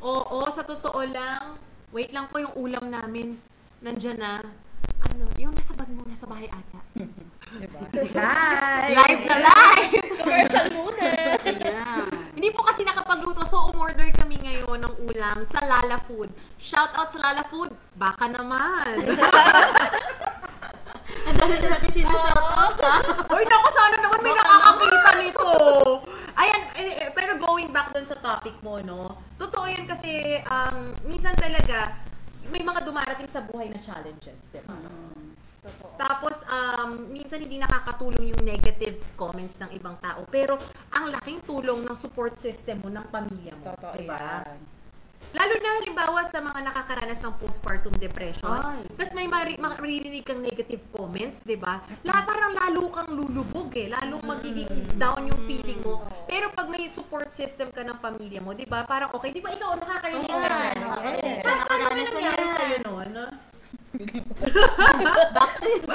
[0.00, 1.60] Oo, sa totoo lang,
[1.92, 3.36] wait lang po yung ulam namin.
[3.84, 4.40] Nandyan na.
[5.04, 6.80] Ano, yung nasa bag mo, nasa bahay ata.
[7.54, 7.80] Diba?
[7.94, 8.98] Live!
[8.98, 10.02] Live na live!
[10.18, 11.06] Commercial muna.
[11.46, 12.10] Ayan.
[12.34, 16.34] Hindi po kasi nakapagluto, so umorder kami ngayon ng ulam sa Lala Food.
[16.58, 18.98] Shout out sa Lala Food, baka naman.
[21.24, 22.96] Ang dami na natin sinashoutout ha.
[23.32, 25.48] Uy, naku, sana naman may nakakakita nito.
[26.34, 29.14] Ayan, eh, eh, pero going back dun sa topic mo, no?
[29.38, 32.02] Totoo yan kasi, um, minsan talaga,
[32.50, 34.74] may mga dumarating sa buhay na challenges, di ba?
[36.24, 40.24] Tapos, um, minsan hindi nakakatulong yung negative comments ng ibang tao.
[40.32, 40.56] Pero,
[40.88, 43.76] ang laking tulong ng support system mo, ng pamilya mo.
[43.76, 44.40] Totoo di ba?
[44.40, 44.56] yan.
[45.36, 48.56] Lalo na halimbawa sa mga nakakaranas ng postpartum depression.
[48.96, 51.84] Tapos may mari- ma- maririnig kang negative comments, di ba?
[52.08, 53.92] La, parang lalo kang lulubog eh.
[53.92, 56.08] Lalong magiging down yung feeling mo.
[56.24, 58.88] Pero pag may support system ka ng pamilya mo, di ba?
[58.88, 59.28] Parang okay.
[59.28, 60.76] Di ba ikaw nakakarinig ka dyan?
[60.88, 63.12] ano Nakakaranas ko nangyari sa'yo noon?
[65.36, 65.86] Back to you.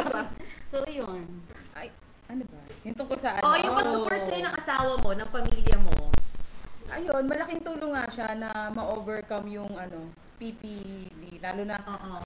[0.69, 1.25] So, yun.
[1.73, 1.89] Ay,
[2.29, 2.61] ano ba?
[2.85, 3.43] Yung tungkol sa ano?
[3.43, 5.95] Oo, yung pag-support sa'yo ng asawa mo, ng pamilya mo.
[6.89, 10.09] Ayun, malaking tulong nga siya na ma-overcome yung ano,
[10.41, 11.41] PPD.
[11.41, 12.21] Lalo na Oo.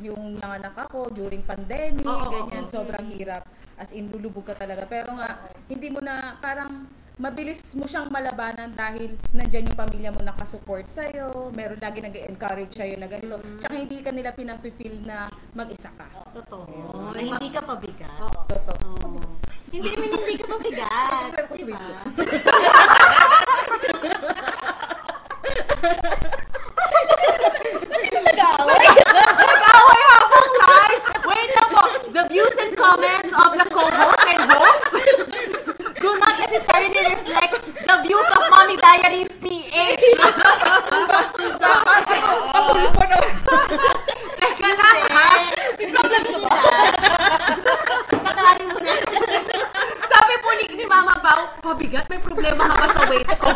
[0.00, 2.72] yung nanganak ako during pandemic, oo, ganyan, oo.
[2.72, 3.44] sobrang hirap.
[3.76, 4.84] As in, lulubog ka talaga.
[4.88, 6.88] Pero nga, hindi mo na, parang,
[7.20, 12.96] mabilis mo siyang malabanan dahil nandyan yung pamilya mo nakasupport sa'yo, meron lagi nag-encourage sa'yo
[12.96, 13.36] na ganito.
[13.60, 16.08] Tsaka hindi ka nila pinapifeel na mag-isa ka.
[16.32, 17.12] Totoo.
[17.12, 18.16] Na hindi ka pabigat.
[18.48, 18.92] Totoo.
[19.04, 19.20] Oo.
[19.72, 21.32] Hindi naman hindi ka pabigat.
[21.36, 21.78] Pero kung Diba?
[28.12, 28.86] Nag-aaway.
[29.12, 30.71] Nag-away habang live!
[32.12, 34.92] The views and comments of the co-host and host
[36.00, 40.04] do not necessarily reflect the views of Mommy Diaries PH.
[42.52, 43.18] Pagulpo na.
[44.40, 45.26] Teka lang ha.
[48.12, 48.92] Patawarin mo na.
[50.08, 53.52] Sabi po ni, ni Mama Pao, pabigat, may problema ka ba sa weight ko?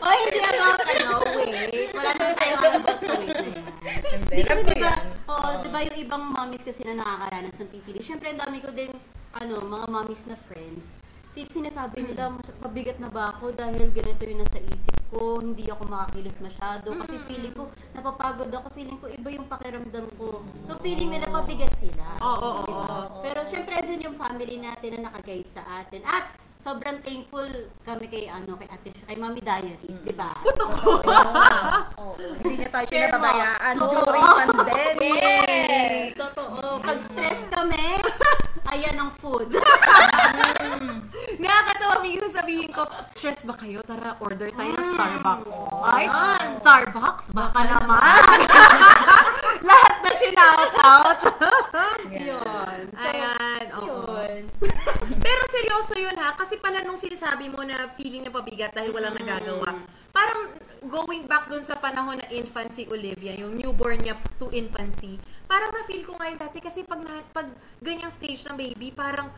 [0.00, 1.90] O, hindi about, ano, wait.
[1.92, 3.64] Wala naman tayo about sa weight na yan.
[4.10, 5.04] Hindi, Di kasi diba, yan.
[5.26, 8.90] oh, diba yung ibang mommies kasi na nakakaranas ng PPD, syempre ang dami ko din,
[9.34, 10.96] ano, mga mommies na friends.
[11.30, 15.66] Si sinasabi nila, "Mas- pabigat na ba ako dahil ganito yung nasa isip ko, hindi
[15.66, 16.90] ako makakilos masyado.
[16.90, 20.42] Kasi feeling ko, napapagod ako, feeling ko iba yung pakiramdam ko.
[20.62, 22.18] So feeling nila pabigat sila.
[22.18, 22.82] Oo, oo, Diba?
[22.82, 23.22] oo.
[23.22, 26.02] Pero syempre, andyan yung family natin na nakaguide sa atin.
[26.02, 27.48] At sobrang thankful
[27.88, 30.36] kami kay ano kay Ate kay Mami Diaries, di ba?
[31.96, 32.14] Oo.
[32.44, 35.00] Hindi niya tayo pinababayaan during pandemic.
[35.00, 36.20] Yes.
[36.20, 36.84] Totoo.
[36.84, 38.04] Pag stress kami,
[38.76, 39.48] ayan ang food.
[41.42, 43.80] Nakakatawa, minsan sabihin ko, stress ba kayo?
[43.84, 45.52] Tara, order tayo ng Starbucks.
[45.86, 46.46] Ay, Ay.
[46.60, 47.26] Starbucks?
[47.32, 48.38] Baka naman.
[49.68, 51.20] Lahat na shinout out.
[52.10, 52.80] Yun.
[52.90, 53.86] So, Ayan, oo.
[53.86, 54.42] yun.
[55.20, 59.14] Pero seryoso yun ha, kasi pala nung sinasabi mo na feeling na pabigat dahil walang
[59.16, 60.56] nagagawa, parang
[60.88, 66.02] going back dun sa panahon na infancy Olivia, yung newborn niya to infancy, parang na-feel
[66.08, 67.46] ko ngayon dati kasi pag, na, pag
[67.84, 69.28] ganyang stage ng baby, parang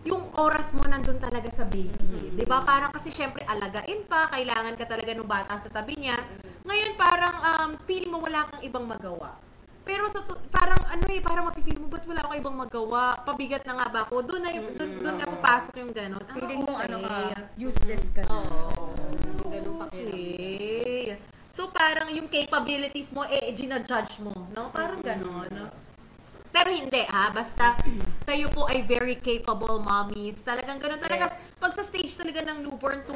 [0.00, 1.92] yung oras mo nandun talaga sa baby.
[2.32, 2.64] 'Di ba?
[2.64, 6.16] Parang kasi syempre alagain pa, kailangan ka talaga ng bata sa tabi niya.
[6.64, 9.36] Ngayon parang um, feel mo wala kang ibang magawa.
[9.80, 13.02] Pero sa to- parang ano eh, parang mapipil mo, ba't wala akong ibang magawa?
[13.24, 14.22] Pabigat na nga ba ako?
[14.22, 16.20] Doon na, yung- doon, doon na papasok yung gano'n.
[16.20, 17.16] Ah, Feeling mo ano ka,
[17.56, 18.30] useless ka na.
[18.38, 18.92] Oo.
[19.50, 21.16] Ganun pa Okay.
[21.50, 24.70] So parang yung capabilities mo, eh, ginajudge mo, no?
[24.70, 25.66] Parang gano'n, no?
[26.50, 27.78] Pero hindi ha, basta
[28.26, 30.42] kayo po ay very capable mommies.
[30.42, 31.30] Talagang ganun talaga.
[31.62, 33.14] Pag sa stage talaga ng newborn to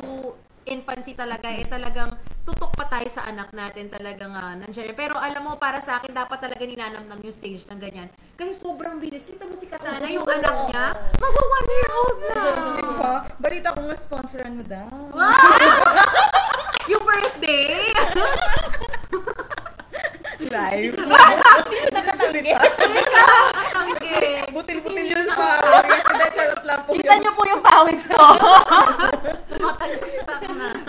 [0.64, 4.96] infancy talaga, eh talagang tutok pa tayo sa anak natin talagang uh, nandiyan.
[4.96, 8.08] Pero alam mo, para sa akin, dapat talaga ninanamnam yung stage ng ganyan.
[8.36, 9.28] Kasi sobrang bilis.
[9.28, 10.84] Kita mo si Katana, yung anak niya,
[11.20, 12.42] magwa one year old na.
[12.80, 13.14] Di ba?
[13.36, 14.88] Balita ko nga sponsoran mo daw.
[16.92, 17.92] yung birthday.
[20.40, 20.94] Live.
[21.94, 22.52] Nakatanggi.
[24.50, 26.02] Butil-butil yun sa pawis.
[26.04, 28.22] Hindi, charot lang po Kita niyo po yung pawis ko.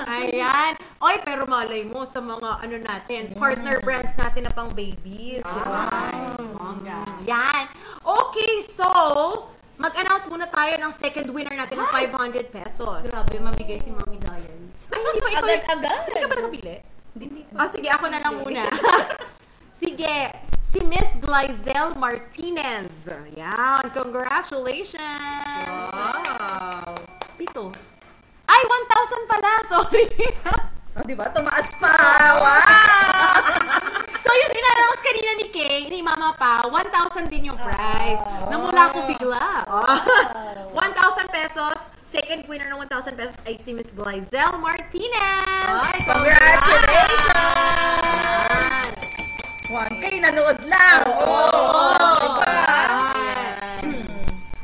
[0.05, 0.71] Ayan.
[1.01, 5.41] Oy, pero malay mo sa mga ano natin, partner brands natin na pang babies.
[5.41, 5.85] di ba?
[6.55, 7.01] Bongga.
[7.25, 7.65] Yan.
[8.01, 8.85] Okay, so,
[9.75, 13.01] mag-announce muna tayo ng second winner natin ng 500 pesos.
[13.03, 14.79] Grabe, mamigay si Mami Diaries.
[14.89, 15.41] Ay, hindi ba ikaw?
[15.43, 15.99] Agad-agad.
[16.05, 16.75] Hindi ka ba nakapili?
[17.15, 18.63] Hindi Ah, sige, ako na lang muna.
[19.75, 20.31] sige,
[20.71, 23.11] si Miss Glyzel Martinez.
[23.35, 25.91] Yan, congratulations!
[25.91, 26.95] Wow.
[27.35, 27.75] Pito.
[28.47, 29.51] Ay, 1,000 pala!
[29.71, 30.07] Sorry!
[30.95, 31.27] Oh, di ba?
[31.27, 31.91] Tumaas pa.
[32.39, 32.63] Wow!
[34.23, 38.23] so, yung in-announce kanina ni Kay, ni Mama Pa, 1,000 din yung prize.
[38.47, 39.67] Namula ko bigla.
[40.71, 41.91] 1,000 pesos.
[42.07, 45.83] Second winner ng 1,000 pesos ay si Miss Glyzel Martinez.
[45.83, 48.84] Ay, Congratulations!
[49.65, 51.01] 1K, nanood lang.
[51.25, 52.57] Oh, diba?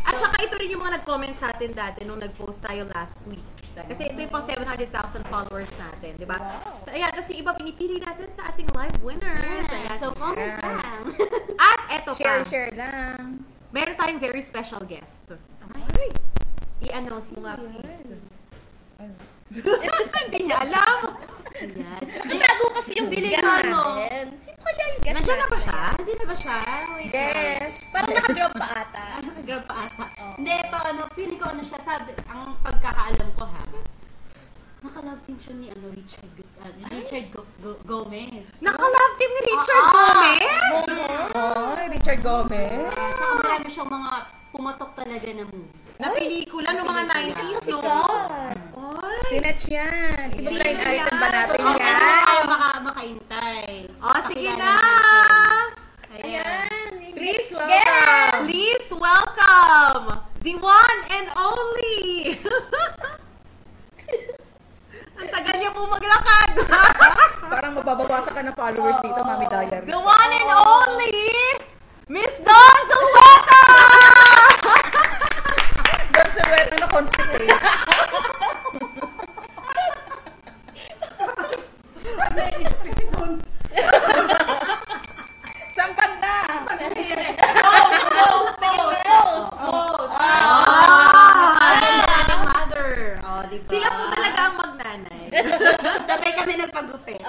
[0.01, 3.41] At saka ito rin yung mga nag-comment sa atin dati nung nag-post tayo last week.
[3.73, 6.37] Kasi ito yung pang 700,000 followers natin, di ba?
[6.85, 9.65] So, ayan, tapos yung iba pinipili natin sa ating live winners.
[9.65, 9.97] Ayan.
[9.97, 11.03] So, comment lang.
[11.71, 13.41] At eto Share, pa, share lang.
[13.71, 15.31] meron tayong very special guest.
[16.81, 18.11] I-announce mo nga, please.
[19.51, 20.99] Hindi niya alam.
[21.51, 22.01] Ayan.
[22.25, 23.35] Nagtago kasi yung Bilis
[23.67, 23.99] mo.
[24.41, 25.79] Sino kaya yung guest Nandiyan na ba siya?
[25.93, 26.57] Nandiyan na ba siya?
[26.95, 27.11] Wait.
[27.11, 27.71] Yes.
[27.91, 29.03] Parang nakadrop pa ata.
[29.13, 30.05] Ay, nakagrab pa ata.
[30.39, 33.61] Hindi, ito ano, feeling ko ano siya, sabi, ang pagkakaalam ko ha,
[34.81, 38.47] nakalove team siya ni ano, Richard, uh, Richard Go- Go- Gomez.
[38.57, 40.85] Naka-love team ni Richard Ah, Gomez?
[41.35, 42.89] Oh, Richard Gomez.
[42.89, 44.11] Uh, tsaka marami siyang mga
[44.49, 45.69] pumatok talaga na movie.
[45.95, 47.77] Na pelikula noong mga 90s, no?
[47.77, 48.57] God.
[49.12, 49.28] Oy.
[49.30, 50.32] Sinetch yan.
[50.32, 51.76] Ibang line item ba natin So, yan?
[51.76, 53.65] kung tayo maka, makaintay.
[54.00, 54.74] Oh, sige na!
[56.12, 56.24] Ayan.
[56.24, 56.91] Ayan.
[57.12, 58.39] Please, welcome.
[58.47, 60.04] Please welcome
[60.41, 62.34] the one and only.
[65.21, 66.52] Ang tagal niya po maglakad.
[67.52, 69.86] Parang mababawasan ka ng followers dito, Mami Diaries.
[69.86, 71.13] the one and only
[72.08, 73.62] Miss Dawn Zulweta!
[76.12, 77.54] Doon sa wet na constipate.
[85.74, 86.36] Saan banda?
[86.62, 89.52] Pose, pose, Rose.
[89.56, 90.15] pose.
[90.19, 91.56] Ah!
[92.13, 92.89] Ating mother.
[93.24, 93.69] Oh, di ba?
[93.71, 95.24] Sila po talaga ang magnanay.
[96.04, 97.21] Sabay kami nagpagupit.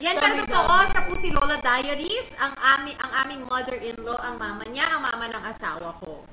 [0.00, 0.74] Yan ang totoo.
[0.84, 5.32] Siya po si Lola Diaries, ang aming ang aming mother-in-law, ang mama niya, ang mama
[5.32, 6.28] ng asawa ko.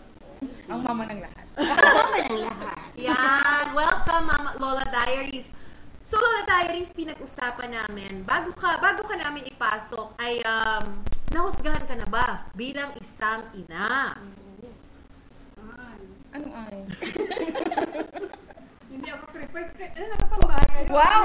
[0.68, 1.46] Ang mama ng lahat.
[1.88, 2.76] Tama ng lahat.
[3.00, 3.72] Yan.
[3.72, 5.56] Welcome, Mama Lola Diaries.
[6.04, 11.00] So, Lola Diaries, pinag-usapan namin, bago ka, bago ka namin ipasok, ay um,
[11.32, 14.20] nahusgahan ka na ba bilang isang ina?
[16.36, 16.78] Anong ay?
[19.08, 19.72] Hindi ako prepared.
[19.96, 20.88] Eh, nakapangbahay kayo.
[20.92, 21.22] Wow!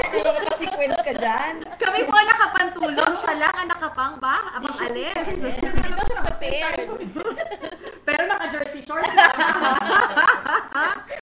[0.00, 1.54] Hindi ba sequence ka dyan?
[1.76, 4.48] Kami po ang nakapantulong, siya lang ang nakapang ba?
[4.56, 5.28] Abang alis.
[5.28, 6.88] Hindi daw siya prepared.
[8.08, 9.12] Pero naka-jersey shorts.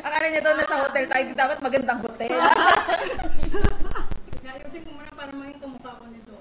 [0.06, 1.22] Akala niya daw nasa hotel tayo.
[1.26, 2.38] Di dapat magandang hotel.
[4.46, 6.38] Ayusin ko muna para maging kamukha ko nito.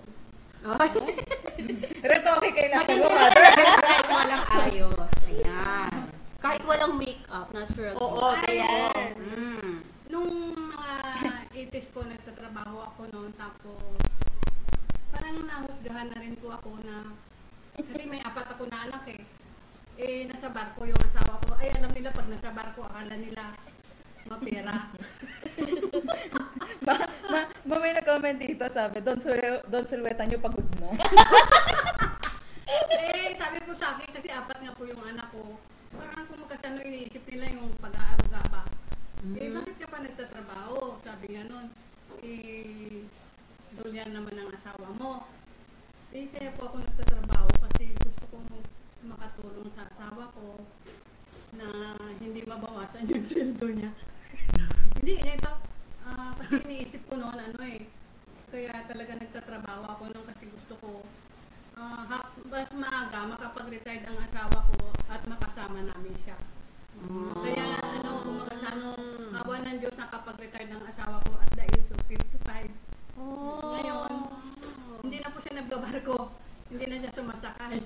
[2.06, 5.12] Reto, okay kailangan mo, Maganda kahit walang ayos.
[5.26, 6.07] Ayan.
[6.38, 7.98] Kahit walang makeup, natural.
[7.98, 8.42] Oo, beauty.
[8.46, 8.70] kaya.
[9.18, 9.74] Mm.
[10.14, 10.94] Nung mga
[11.52, 13.32] 80s ko, nagtatrabaho ako noon.
[13.34, 13.98] Tapos,
[15.10, 17.18] parang nahusgahan na rin po ako na,
[17.74, 19.22] kasi may apat ako na anak eh.
[19.98, 21.58] Eh, nasa barko yung asawa ko.
[21.58, 23.58] Ay, alam nila pag nasa barko, akala nila
[24.30, 24.94] mapera.
[26.86, 26.94] Ma,
[27.34, 30.94] ma, ma, may nag-comment dito, sabi, Don, Sul- Don Sulweta nyo pagod na.
[32.94, 35.58] eh, sabi po sa akin, kasi apat nga po yung anak ko.
[35.98, 38.64] Parang kung magkasano iniisip nila yung pag-aaruga ba.
[39.36, 41.02] Eh, bakit ka pa nagtatrabaho?
[41.02, 41.68] Sabi nga nun,
[42.22, 43.04] eh,
[43.76, 45.26] doon yan naman ang asawa mo.
[46.14, 48.38] Eh, kaya po ako nagtatrabaho kasi gusto ko
[49.04, 50.62] makatulong sa asawa ko
[51.58, 51.68] na
[52.22, 53.92] hindi mabawasan yung sweldo niya.
[54.98, 55.54] hindi, ito,
[56.06, 57.86] ah, kasi iniisip ko noon, ano eh,
[58.48, 60.90] kaya talaga nagtatrabaho ako noon kasi gusto ko
[61.78, 66.40] ha- mas maaga makapag-retire ang asawa ko at makasama namin siya.
[67.44, 68.96] Kaya ano, kumaga sa ano,
[69.36, 72.72] awa ng Diyos nakapag-retire ng asawa ko at the age of 55.
[73.78, 74.12] Ngayon,
[75.04, 76.32] hindi na po siya nagbabarko.
[76.72, 77.84] Hindi na siya sumasakay.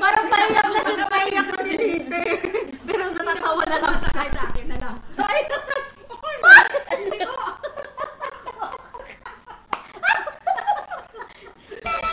[0.00, 2.24] Parang paiyak na si paiyak na si Tite.
[2.86, 4.10] Pero natatawa na lang siya.
[4.14, 4.94] Kahit sa akin na lang.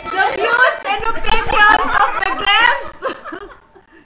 [0.08, 3.04] The views and opinions of the guests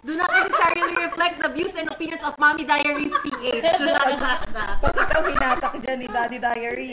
[0.03, 3.81] do not necessarily reflect the views and opinions of Mommy Diaries PH.
[4.83, 6.89] Pag ikaw hinatak dyan ni Daddy Diary.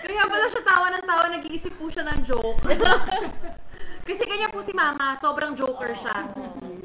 [0.00, 2.60] Kaya pala siya tawa ng tawa, nag-iisip po siya ng joke.
[4.04, 6.26] Kasi ganyan po si Mama, sobrang joker siya.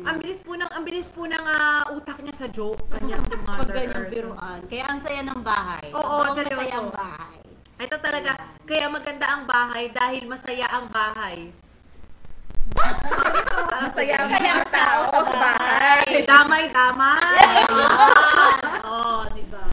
[0.05, 2.77] Ang bilis po ng ang bilis po ng ah, utak niya sa joke.
[2.93, 4.13] Ganyan si Pag Mother ganyang Earth.
[4.13, 4.59] biruan.
[4.69, 5.85] Kaya ang saya ng bahay.
[5.89, 6.61] Oo, Totoo, seryoso.
[6.61, 7.37] masaya ang bahay.
[7.75, 8.31] Ito talaga,
[8.63, 11.49] kaya maganda ang bahay dahil masaya ang bahay.
[13.85, 16.05] Masaya ang Masaya mga ang tao sa bahay.
[16.23, 17.45] Damay, damay.
[18.91, 19.63] Oo, di ba?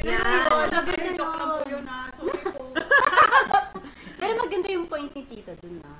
[0.00, 0.70] Yan.
[0.70, 1.72] Maganda Joke lang po yun.
[1.74, 2.08] yun ah.
[2.14, 2.62] Sorry po.
[4.16, 5.92] Pero maganda yung point ni Tita dun na.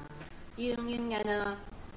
[0.55, 1.37] Yung yun nga na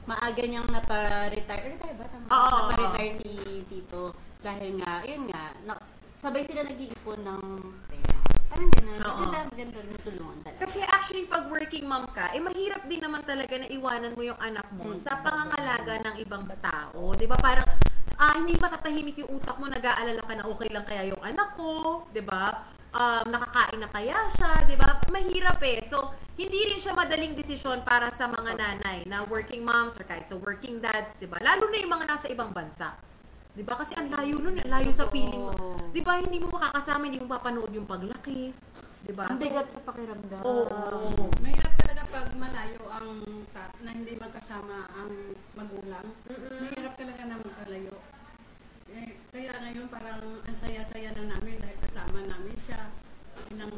[0.08, 1.76] maaga niyang napa-retire.
[1.76, 2.06] Retire ba?
[2.08, 2.26] Tama?
[2.32, 3.30] Oo, oo, Napa-retire si
[3.68, 4.16] Tito.
[4.40, 5.76] Dahil nga, yun nga, na,
[6.24, 7.44] sabay sila nag-iipon ng
[7.92, 8.16] pera.
[8.48, 9.00] Parang gano'n.
[9.04, 9.20] Oo.
[9.28, 10.60] Maganda, maganda rin tulungan talaga.
[10.64, 14.40] Kasi actually, pag working mom ka, eh mahirap din naman talaga na iwanan mo yung
[14.40, 17.12] anak mo sa pangangalaga ng ibang tao.
[17.20, 17.36] Di ba?
[17.36, 17.68] Parang,
[18.16, 21.60] ah, hindi ba tatahimik yung utak mo, nag-aalala ka na okay lang kaya yung anak
[21.60, 22.77] ko, di ba?
[22.98, 24.98] Um, nakakain na kaya siya, di ba?
[25.14, 25.86] Mahirap eh.
[25.86, 30.26] So, hindi rin siya madaling desisyon para sa mga nanay na working moms or kahit
[30.26, 31.38] sa working dads, di ba?
[31.38, 32.98] Lalo na yung mga nasa ibang bansa.
[33.54, 33.78] Di ba?
[33.78, 35.54] Kasi ang layo nun, ang layo sa piling mo.
[35.94, 36.18] Di ba?
[36.18, 38.50] Hindi mo makakasama, hindi mo mapanood yung paglaki.
[38.98, 39.30] Di ba?
[39.30, 40.42] Ang So, bigat sa pakiramdam.
[40.42, 41.30] Oo.
[41.38, 43.10] Mahirap talaga pag malayo ang
[43.54, 45.10] ta- na hindi magkasama ang
[45.54, 46.06] magulang.
[46.26, 47.94] Mahirap talaga na magkalayo.
[48.88, 51.57] Eh, kaya ngayon parang ang saya-saya na namin
[52.08, 52.82] kasama namin siya.
[53.52, 53.72] Ilang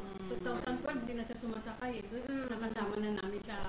[0.46, 1.94] 2012 hindi na siya sumasakay.
[1.98, 2.06] eh.
[2.46, 3.60] Nakasama na namin siya.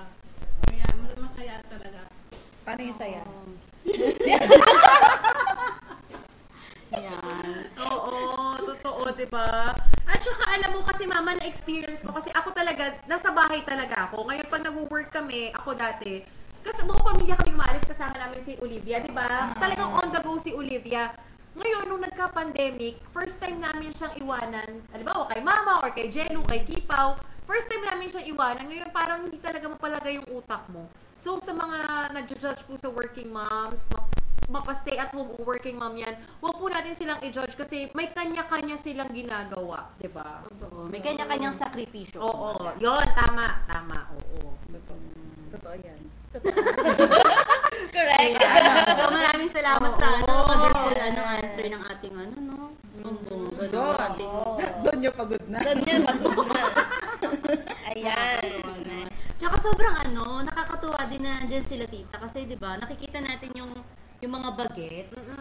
[0.69, 2.01] Kaya mas- masaya talaga.
[2.61, 3.25] Paano yung saya?
[6.91, 7.71] Yan.
[7.81, 8.13] Oo,
[8.61, 9.73] totoo, 'di ba?
[10.05, 14.11] At saka alam mo kasi mama na experience ko kasi ako talaga nasa bahay talaga
[14.11, 14.27] ako.
[14.27, 16.21] Ngayon pag nagwo-work kami, ako dati,
[16.61, 19.55] kasi buong pamilya kami umalis kasama namin si Olivia, 'di ba?
[19.57, 21.15] Talagang on the go si Olivia.
[21.51, 26.07] Ngayon, nung nagka-pandemic, first time namin siyang iwanan, alam ba, o kay mama, or kay
[26.07, 28.71] Jelu, kay Kipaw, first time namin siyang iwanan.
[28.71, 30.87] Ngayon, parang hindi talaga mapalagay yung utak mo.
[31.19, 34.07] So, sa mga nag-judge po sa working moms, ma-
[34.51, 38.75] mapa-stay at home o working mom yan, huwag po natin silang i-judge kasi may kanya-kanya
[38.75, 40.43] silang ginagawa, 'di ba?
[40.51, 40.91] Totoo.
[40.91, 42.19] May kanya-kanyang sakripisyo.
[42.19, 44.59] Oo, 'yon tama, tama, oo.
[45.55, 45.99] Totoo yan.
[47.89, 48.33] Correct.
[48.99, 52.57] so maraming salamat sa ano, wonderful ano, answer ng ating ano, no?
[53.01, 53.97] Ang bongga ng Doon.
[53.97, 54.31] ating...
[54.85, 55.59] Doon yung pagod na.
[55.65, 56.63] Doon yun, pagod na.
[57.91, 59.07] Ayan.
[59.41, 63.73] Tsaka sobrang ano, nakakatuwa din na dyan sila tita kasi 'di ba nakikita natin yung
[64.21, 65.33] yung mga bagets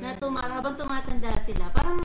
[0.00, 1.68] na tuma habang tumatanda sila.
[1.68, 2.00] Parang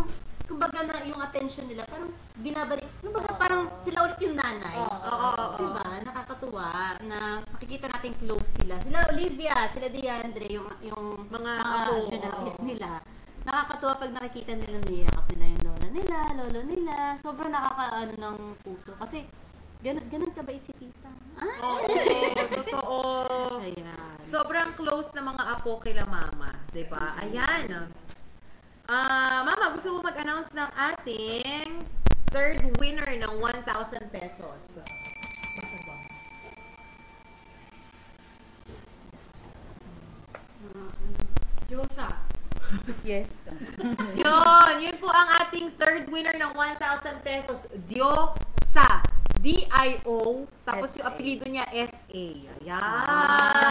[0.48, 2.88] kumbaga na yung attention nila parang binabalik.
[3.04, 4.76] Kumbaga parang sila ulit yung nanay.
[4.80, 5.58] Oo, oo, oo.
[5.60, 5.84] Diba?
[6.02, 6.68] Nakakatuwa
[7.04, 7.20] na
[7.52, 8.80] makikita natin close sila.
[8.80, 12.08] Sila Olivia, sila Deandre, yung yung Mga apo.
[12.08, 13.04] generals nila.
[13.44, 16.96] Nakakatuwa pag nakikita nila niyakap nila yung lola nila, lolo nila.
[17.20, 18.92] Sobrang nakakaano ng puso.
[18.98, 19.24] Kasi
[19.80, 21.12] ganun, ganun kabait si tita.
[21.38, 21.86] Ah, Oo,
[22.50, 22.98] totoo.
[23.62, 24.18] Ayan.
[24.26, 27.16] Sobrang close na mga apo kila mama, 'di ba?
[27.16, 27.88] Ayan.
[28.88, 31.84] Ah, mama, gusto mo mag-announce ng ating
[32.32, 34.80] third winner ng 1,000 pesos.
[41.68, 42.08] Diyosa.
[43.04, 43.28] Yes.
[44.16, 47.68] Yun, yun po ang ating third winner ng 1,000 pesos.
[47.92, 49.04] Diosa.
[49.44, 50.48] D-I-O.
[50.64, 52.26] Tapos yung apelido niya, S-A.
[52.64, 53.68] Ayan.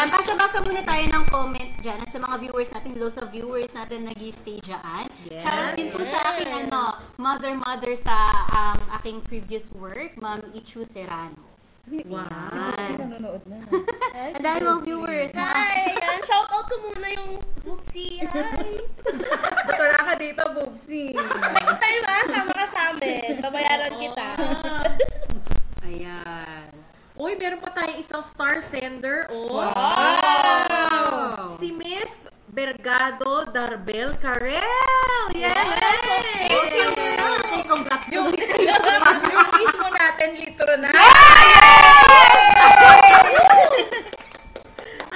[0.00, 3.68] Ayan, basa-basa muna tayo ng comments dyan at sa mga viewers natin, lots of viewers
[3.76, 5.04] natin nag stay dyan.
[5.28, 5.44] Yes.
[5.44, 8.16] Shoutout din po sa aking ano, mother-mother sa
[8.48, 11.36] um, aking previous work, Ma'am Ichu Serrano.
[12.08, 12.32] Wow.
[12.80, 13.60] Kasi nanonood na.
[14.40, 15.36] Ang dami mong viewers.
[15.36, 15.92] Hi!
[15.92, 18.24] Ayan, shoutout ko muna yung Mupsi.
[18.24, 18.80] Hi!
[19.68, 21.12] Batura ka dito, Boobsy.
[21.12, 23.36] Next time ha, sama ka sa amin.
[23.36, 24.28] Babayaran kita.
[25.84, 26.79] Ayan.
[27.20, 27.36] Uy,
[28.00, 29.60] isang star sender, oh.
[29.60, 31.52] Wow!
[31.60, 35.28] Si Miss Bergado Darbel Carel!
[35.36, 35.52] Yes!
[36.48, 38.32] Okay, congrats to Yung,
[39.36, 40.88] yung mismo natin, litro na.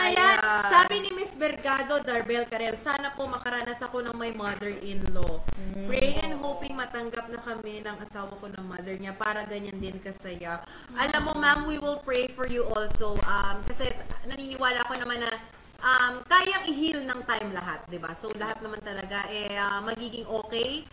[0.05, 0.37] Ayan,
[0.69, 5.41] sabi ni Miss Bergado Darbel Carel, sana po makaranas ako ng my mother-in-law.
[5.89, 9.97] Pray and hoping matanggap na kami ng asawa ko ng mother niya para ganyan din
[10.05, 10.61] kasaya.
[10.93, 13.17] Alam mo, ma'am, we will pray for you also.
[13.25, 13.89] Um, kasi
[14.29, 15.33] naniniwala ko naman na
[15.81, 18.13] um, kayang i-heal ng time lahat, di ba?
[18.13, 20.85] So, lahat naman talaga eh, ah, magiging okay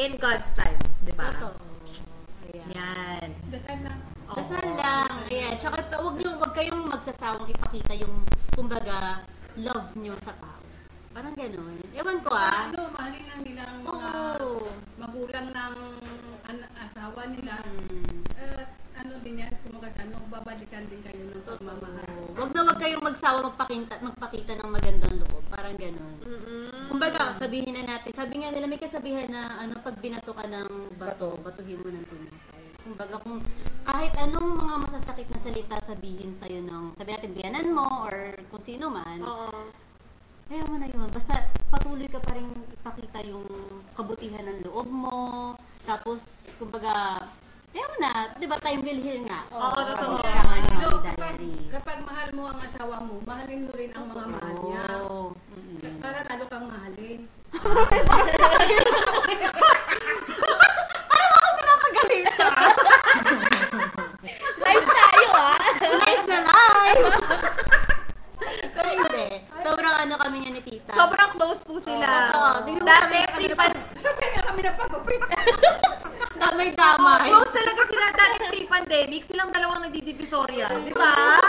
[0.00, 1.36] in God's time, di ba?
[1.36, 1.60] Totoo.
[2.48, 2.66] Ayan.
[2.72, 3.28] Yan.
[3.52, 3.98] Dasal lang.
[4.32, 4.36] Oo.
[4.40, 5.12] Dasal lang.
[5.28, 5.53] Ayan.
[5.64, 8.20] Tsaka pa- wag niyo, wag kayong magsasawang ipakita yung,
[8.52, 9.24] kumbaga,
[9.56, 10.60] love niyo sa tao.
[11.16, 11.80] Parang ganun.
[11.96, 12.68] Ewan ko ah.
[12.68, 14.10] Ano, mahalin lang nila ang mga
[15.00, 15.74] magulang ng
[16.44, 17.64] an- asawa nila.
[17.64, 18.28] Hmm.
[18.36, 22.12] Eh, ano din yan, kumakasan, magbabalikan din kayo ng pagmamahal.
[22.12, 22.36] Oo.
[22.44, 25.44] Wag na wag kayong magsawa magpakita, magpakita ng magandang loob.
[25.48, 26.14] Parang ganun.
[26.20, 26.92] Mm-mm.
[26.92, 30.92] Kumbaga, sabihin na natin, sabi nga nila may kasabihan na ano, pag binato ka ng
[31.00, 31.40] bato, Bato.
[31.40, 32.53] batuhin mo ng tinapay.
[32.84, 33.40] Kumbaga, kung
[33.88, 38.60] kahit anong mga masasakit na salita sabihin sa'yo ng, sabi natin, biyanan mo or kung
[38.60, 39.72] sino man, Oo.
[40.52, 41.08] ayaw mo na yun.
[41.08, 42.44] Basta patuloy ka pa rin
[42.76, 43.48] ipakita yung
[43.96, 45.56] kabutihan ng loob mo.
[45.88, 46.20] Tapos,
[46.60, 47.24] kumbaga,
[47.72, 49.48] ayaw mo na, di ba, time will heal nga.
[49.48, 50.20] Oo, totoo.
[50.20, 51.72] Nga ni Pero Mami kapag, Diaries.
[51.72, 54.84] kapag mahal mo ang asawa mo, mahalin mo rin ang mga mahal niya.
[55.08, 55.32] Oo.
[55.56, 56.04] Mm-mm.
[56.04, 57.20] Para lalo kang mahalin.
[64.56, 65.56] Live tayo ah.
[65.80, 67.06] Live na live!
[68.70, 69.26] Pero hindi.
[69.60, 70.92] Sobrang ano kami niya ni tita.
[70.92, 72.30] Sobrang close po sila.
[72.30, 73.82] Oo, tingnan mo Dati, kami- pre-pan-
[74.44, 74.72] kami na
[76.36, 77.26] damay-damay.
[77.26, 79.22] close talaga sila dati pre-pandemic.
[79.24, 80.66] Silang dalawang nagdidivisorya.
[80.78, 81.40] Di ba?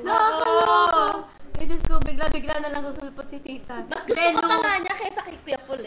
[0.00, 1.28] Nakakaloka.
[1.62, 3.86] Eh, Diyos ko, bigla-bigla na lang susulpot si tita.
[3.86, 5.86] Mas gusto Then, ko pa nga niya kaysa kay Kuya Pul eh.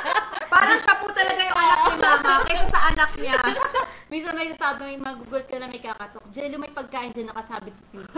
[0.56, 3.36] Parang siya po talaga yung anak ni mama kaysa sa anak niya.
[4.12, 6.24] Minsan may sasabi, may magugulat ka na may kakatok.
[6.32, 8.16] Jello, may pagkain dyan nakasabit sa pinto.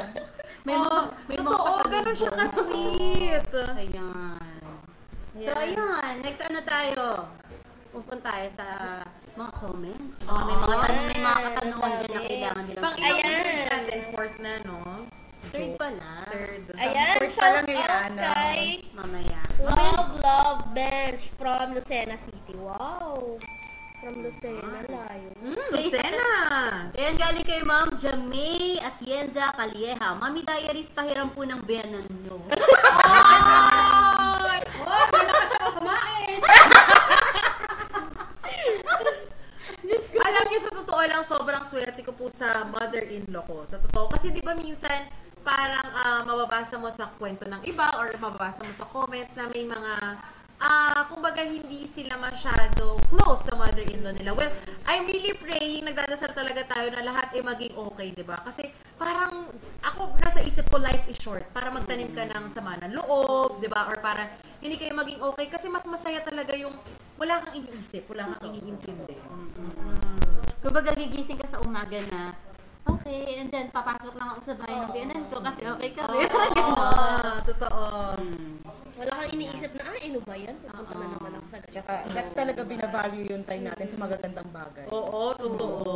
[0.66, 0.98] may mga,
[1.28, 1.92] may mga Totoo, pasalubong.
[1.92, 3.44] ganun siya ka-sweet.
[3.76, 4.64] Ayan.
[5.44, 6.14] So, ayan.
[6.24, 7.04] Next ano tayo?
[7.92, 8.66] Pupunta tayo sa
[9.36, 10.24] mga comments.
[10.24, 12.80] Baka may mga tanong, may mga katanungan dyan na kailangan nila.
[12.80, 13.28] Pang ilang Ayan.
[13.44, 14.83] minute natin, fourth na, no?
[15.54, 16.26] Third pala.
[16.34, 16.62] Third.
[16.74, 18.22] Ayan, First pa shout lang yung out ano.
[18.26, 19.42] kay Mamaya.
[19.62, 22.58] Love Love Bench from Lucena City.
[22.58, 23.38] Wow!
[24.02, 25.30] From Lucena, layo.
[25.46, 26.26] Mm, Lucena.
[26.98, 30.18] Ayan, galing kay Ma'am Jamay Atienza Calieja.
[30.18, 32.42] Mami Diaries, pahiram po ng biyanan nyo.
[33.06, 34.60] Ay!
[40.24, 43.62] Alam niyo, sa totoo lang, sobrang swerte ko po sa mother-in-law ko.
[43.68, 44.08] Sa totoo.
[44.10, 45.04] Kasi di ba minsan,
[45.44, 49.68] parang ah, mababasa mo sa kwento ng iba or mababasa mo sa comments na may
[49.68, 49.94] mga,
[50.58, 54.32] ah, kumbaga hindi sila masyado close sa mother-in-law nila.
[54.32, 54.50] Well,
[54.88, 58.40] I'm really praying, nagdadasal talaga tayo na lahat ay maging okay, di ba?
[58.40, 59.52] Kasi parang,
[59.84, 61.44] ako nasa isip ko, life is short.
[61.52, 63.84] Para magtanim ka ng sama ng loob, di ba?
[63.84, 64.32] Or para
[64.64, 65.52] hindi kayo maging okay.
[65.52, 66.72] Kasi mas masaya talaga yung
[67.20, 69.20] wala kang iniisip, wala kang iniintindi.
[70.64, 72.32] Kumbaga, gigising ka sa umaga na,
[72.88, 76.18] okay, and then papasok lang ako sa bahay ng biyanan ko kasi okay kami.
[76.60, 76.92] Oo,
[77.48, 77.82] totoo.
[78.94, 80.54] Wala kang iniisip na, ah, ano ba yan?
[80.62, 81.74] Pupunta na naman ako sa ganyan.
[81.82, 84.86] Tsaka, that talaga binavalue yung time natin sa magagandang bagay.
[84.86, 85.90] Oo, totoo.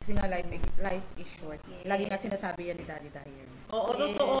[0.00, 0.48] Kasi nga, life,
[0.80, 1.60] life is short.
[1.84, 3.56] Lagi nga sinasabi yan ni Daddy Diary.
[3.68, 4.38] Oo, totoo.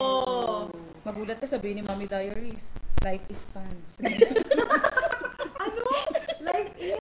[1.04, 2.64] Magulat ka sabihin ni Mommy Diaries,
[3.04, 3.76] life is fun.
[6.40, 6.94] Life is...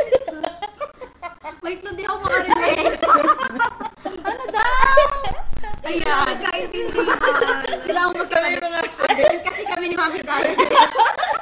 [1.62, 2.98] Wait, hindi ako makarelate.
[4.30, 5.55] ano daw?
[5.86, 7.78] Ayan, kaintindihan.
[7.86, 8.58] Sila ang magkatabi.
[8.58, 9.38] nga, Shell.
[9.46, 10.58] Kasi kami ni Mami Diaries.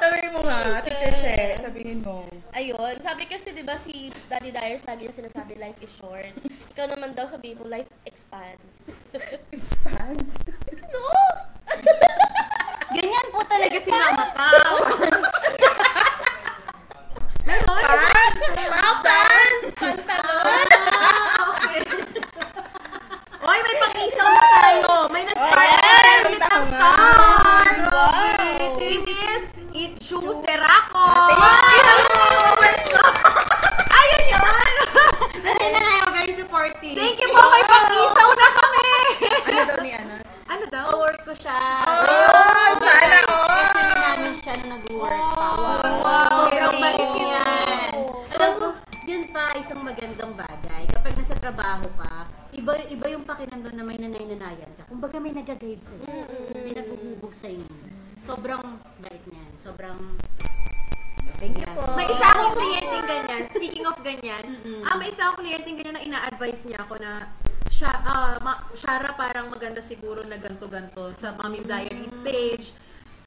[0.03, 2.27] Sabihin mo nga, Teacher She, sabihin mo.
[2.53, 6.29] Ayun, sabi kasi 'di ba si Daddy Dyers lagi niya sinasabi life is short.
[6.77, 8.61] Ikaw naman daw sabihin mo life expands.
[9.81, 10.29] Fans?
[10.93, 11.07] no!
[12.93, 14.73] Ganyan po talaga si Mama Tao.
[19.03, 19.67] Pants!
[19.81, 21.42] Pantalon!
[23.43, 24.87] Oy, may pang-isaw na tayo.
[25.11, 25.59] May nag-start.
[25.59, 27.75] Ayan, May nag-start.
[27.91, 28.79] Wow!
[28.79, 29.43] Si Miss
[29.75, 31.07] Ichu Seraco.
[31.27, 32.92] Ayun
[55.53, 56.25] Nag-guide sa'yo.
[56.65, 57.69] May naghuhubog sa inyo.
[58.25, 59.53] Sobrang bait niyan.
[59.53, 60.01] Sobrang
[61.37, 61.93] Thank you po.
[61.93, 63.41] May isa akong kliyenteng ganyan.
[63.53, 64.45] Speaking of ganyan,
[64.81, 67.29] ah, may isa akong kliyenteng ganyan na ina-advise niya ako na
[67.69, 72.73] siya, ah, ma, Shara parang maganda siguro na ganto-ganto sa Mami Diaries page.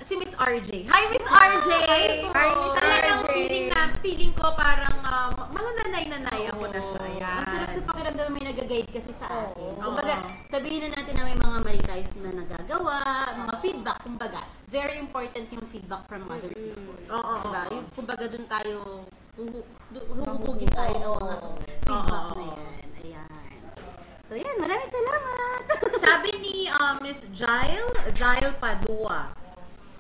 [0.02, 0.90] Si Miss RJ.
[0.90, 1.70] Hi, Miss RJ!
[2.34, 3.30] Hi, Miss Talagang RJ.
[3.38, 7.05] feeling na, feeling ko parang uh, malananay-nanay ako na siya.
[7.26, 7.36] Yan.
[7.36, 9.74] Ang sarap sa pakiramdam may nag-guide kasi sa atin.
[9.74, 9.82] Oo.
[9.82, 10.14] Kumbaga,
[10.46, 12.96] sabihin na natin na may mga mali tayo na nagagawa,
[13.36, 14.40] mga feedback, kumbaga.
[14.66, 16.94] Very important yung feedback from other people.
[17.08, 17.62] Oo, Diba?
[17.62, 17.74] oo.
[17.74, 18.76] Yung, kumbaga dun tayo,
[19.34, 21.34] huhu- du- huhubugin tayo ng mga
[21.82, 22.86] feedback na yan.
[22.96, 23.58] Ayan.
[24.26, 25.60] So yan, maraming salamat!
[26.04, 29.30] Sabi ni uh, Miss Jail, Jail Padua,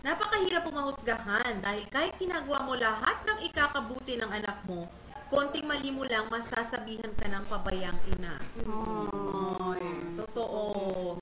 [0.02, 4.86] napakahirap pumahusgahan dahil kahit ginagawa mo lahat ng ikakabuti ng anak mo,
[5.26, 8.38] konting mali mo lang, masasabihan ka ng pabayang ina.
[10.22, 11.18] Totoo.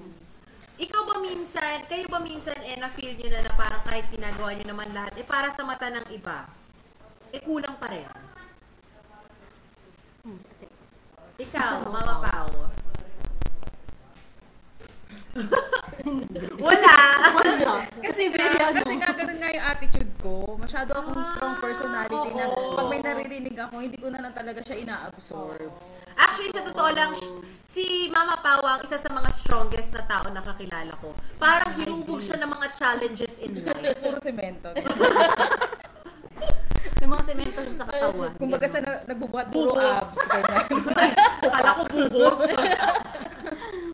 [0.75, 4.67] Ikaw ba minsan, kayo ba minsan eh na-feel nyo na na parang kahit ginagawa nyo
[4.75, 6.51] naman lahat, eh para sa mata ng iba,
[7.31, 8.11] eh kulang pa rin?
[11.39, 12.71] Ikaw, Mama Pao.
[16.67, 16.97] Wala.
[18.03, 18.79] Kasi very ano.
[18.83, 20.55] Kasi nga ganun nga yung attitude ko.
[20.61, 22.77] Masyado akong strong personality na oo.
[22.79, 25.71] pag may naririnig ako, hindi ko na lang talaga siya ina-absorb.
[26.15, 27.11] Actually, sa totoo lang,
[27.67, 31.11] si Mama Pao ang isa sa mga strongest na tao na kakilala ko.
[31.43, 33.99] Parang hinubog siya ng mga challenges in life.
[34.05, 34.71] Puro semento.
[37.05, 38.33] May mga semento sa katawan.
[38.41, 39.85] Kumbaga sa na, nagbubuhat puro Bubos.
[39.85, 40.17] abs.
[40.25, 40.65] Ganyan.
[41.45, 42.41] Kala ko bubos.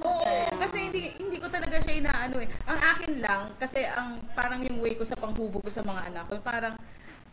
[0.07, 0.31] Oo,
[0.63, 1.19] kasi hindi
[1.51, 2.49] ko talaga siya inaano eh.
[2.71, 6.31] Ang akin lang, kasi ang parang yung way ko sa panghubog ko sa mga anak
[6.31, 6.79] ko, parang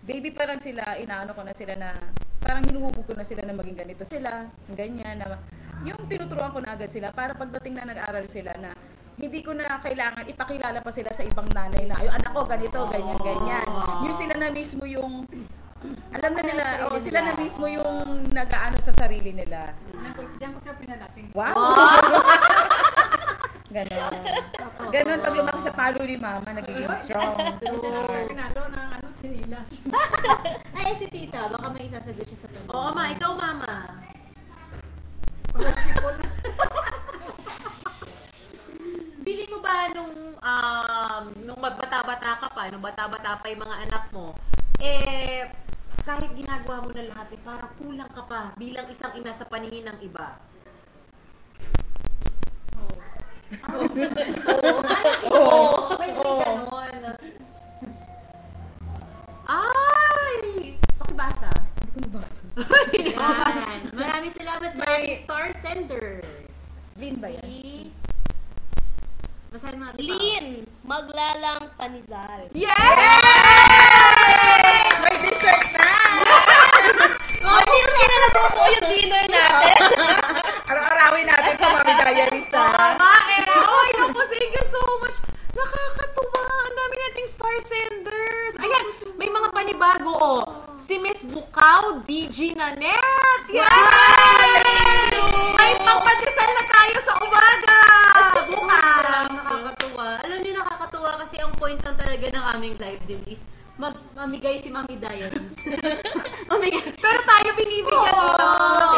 [0.02, 1.94] baby pa lang sila, inaano ko na sila na,
[2.42, 5.38] parang hinuhubog ko na sila na maging ganito sila, ganyan, na,
[5.86, 8.74] yung tinuturuan ko na agad sila, para pagdating na nag-aral sila na,
[9.18, 12.80] hindi ko na kailangan ipakilala pa sila sa ibang nanay na, yung anak ko ganito,
[12.90, 13.68] ganyan, ganyan.
[14.02, 15.30] Yung sila na mismo yung,
[16.10, 19.78] alam na nila, oh, sila na mismo yung nag-aano sa sarili nila.
[20.42, 21.22] Diyan ko, siya pinalaki.
[21.38, 21.54] Wow!
[23.68, 24.12] Ganon.
[24.96, 27.36] Ganon pag lumaki sa palo ni mama, nagiging strong.
[28.32, 29.70] Pinalo ng ano, sinilas.
[30.72, 32.72] Ay, si tita, baka may isasagot siya sa tanong.
[32.72, 33.04] Oo, ma.
[33.12, 33.74] Ikaw, Mama.
[39.28, 44.04] Feeling mo ba nung, um, nung bata-bata ka pa, nung bata-bata pa yung mga anak
[44.16, 44.32] mo,
[44.80, 45.52] eh,
[46.08, 49.92] kahit ginagawa mo na lahat, eh, parang kulang ka pa bilang isang ina sa paningin
[49.92, 50.40] ng iba.
[53.48, 53.88] Oo.
[55.32, 55.96] Oo.
[55.96, 57.16] May may ganon.
[59.48, 60.36] Ay!
[61.00, 61.48] Pakibasa.
[61.80, 62.44] Hindi ko nabasa.
[63.00, 63.80] Yan.
[63.96, 66.20] Maraming salamat sa May- ating star sender.
[67.00, 67.46] Lin ba yan?
[67.48, 67.88] Si...
[69.48, 70.04] Basahin natin.
[70.04, 70.46] Lin,
[70.84, 72.52] maglalang panizal.
[72.52, 72.76] Yes!
[75.00, 75.88] May dessert na!
[77.48, 79.80] Hindi na nabubuo yung dinner natin.
[80.68, 82.68] Araw-arawin natin sa Mami Diaries ha.
[82.76, 83.48] Tama eh.
[83.48, 85.16] Ay, naku, thank you so much.
[85.56, 86.44] Nakakatuwa.
[86.44, 88.54] Ang dami nating star senders.
[88.60, 90.44] Ayan, may mga panibago oh.
[90.76, 93.48] Si Miss Bukaw, DG Nanet.
[93.48, 93.64] Yan!
[95.56, 97.80] May pangpadisal na tayo sa umaga.
[98.52, 99.32] Bukas.
[99.40, 100.08] Nakakatuwa.
[100.20, 103.48] Alam niyo, nakakatuwa kasi ang point lang talaga ng aming live din is
[103.80, 105.56] mag mamigay si Mami Diaries.
[106.52, 106.92] mamigay.
[107.00, 108.97] Pero tayo binibigyan nila.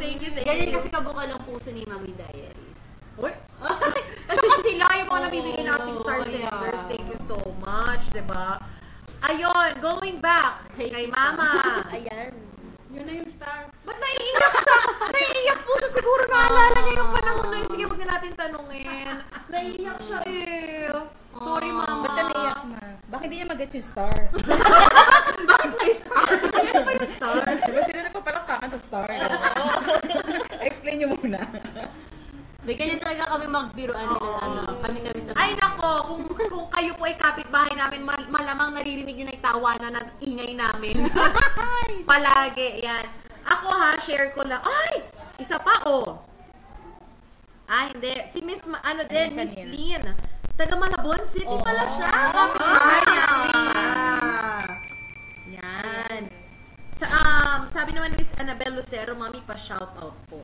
[0.00, 2.80] Thank you thank you, Ganyan kasi kabukal ang puso ni Mami Diaries.
[3.20, 3.36] Uy.
[4.32, 6.82] Tsaka sila yung mga nabibigyan nating star senders.
[6.88, 8.64] Thank you so much, di ba?
[9.28, 11.84] Ayun, going back kay Mama.
[11.92, 12.32] Ayan.
[12.96, 13.68] Yun na yung star.
[13.84, 14.78] Ba't naiiyak siya?
[15.12, 15.90] naiiyak po siya.
[15.92, 17.58] Siguro naalala niya yung panahon na
[18.00, 19.20] na natin tanungin.
[19.52, 20.88] Naiiyak siya eh.
[21.36, 22.08] Sorry, Mama.
[22.08, 22.84] Ba't ka naiyak ma?
[23.12, 24.16] Bakit hindi niya mag-get yung star?
[25.50, 26.28] Bakit may star?
[26.32, 27.42] Ano ba yung star?
[27.44, 29.08] Diba sila nagpapalakpakan sa star?
[30.68, 31.38] Explain niyo muna.
[32.60, 34.30] May ganyan talaga kami magbiruan nila.
[34.48, 35.32] Ano, kami kami sa...
[35.36, 39.44] Ay nako, kung, kung kayo po ay kapitbahay namin, mal- malamang naririnig nyo na yung
[39.44, 40.94] tawanan at ingay namin.
[42.08, 43.04] Palagi, yan.
[43.44, 44.60] Ako ha, share ko lang.
[44.64, 45.04] Ay!
[45.40, 46.29] Isa pa, oh.
[47.70, 48.10] Ay, hindi.
[48.34, 50.10] Si Miss, Ma- ano din, Miss kanina.
[50.10, 50.18] Lynn.
[50.58, 51.62] Taga Malabon City Oo.
[51.62, 52.10] pala siya.
[52.10, 52.30] Ah.
[52.34, 53.14] Kapitbahay Ah.
[53.14, 53.54] namin.
[55.54, 56.22] Yan.
[56.98, 60.42] Sa, um, sabi naman ni Miss Annabel Lucero, mami, pa-shoutout po.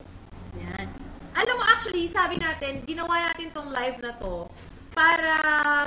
[0.55, 0.87] Yan.
[1.35, 4.47] Alam mo, actually, sabi natin, ginawa natin tong live na to
[4.95, 5.35] para,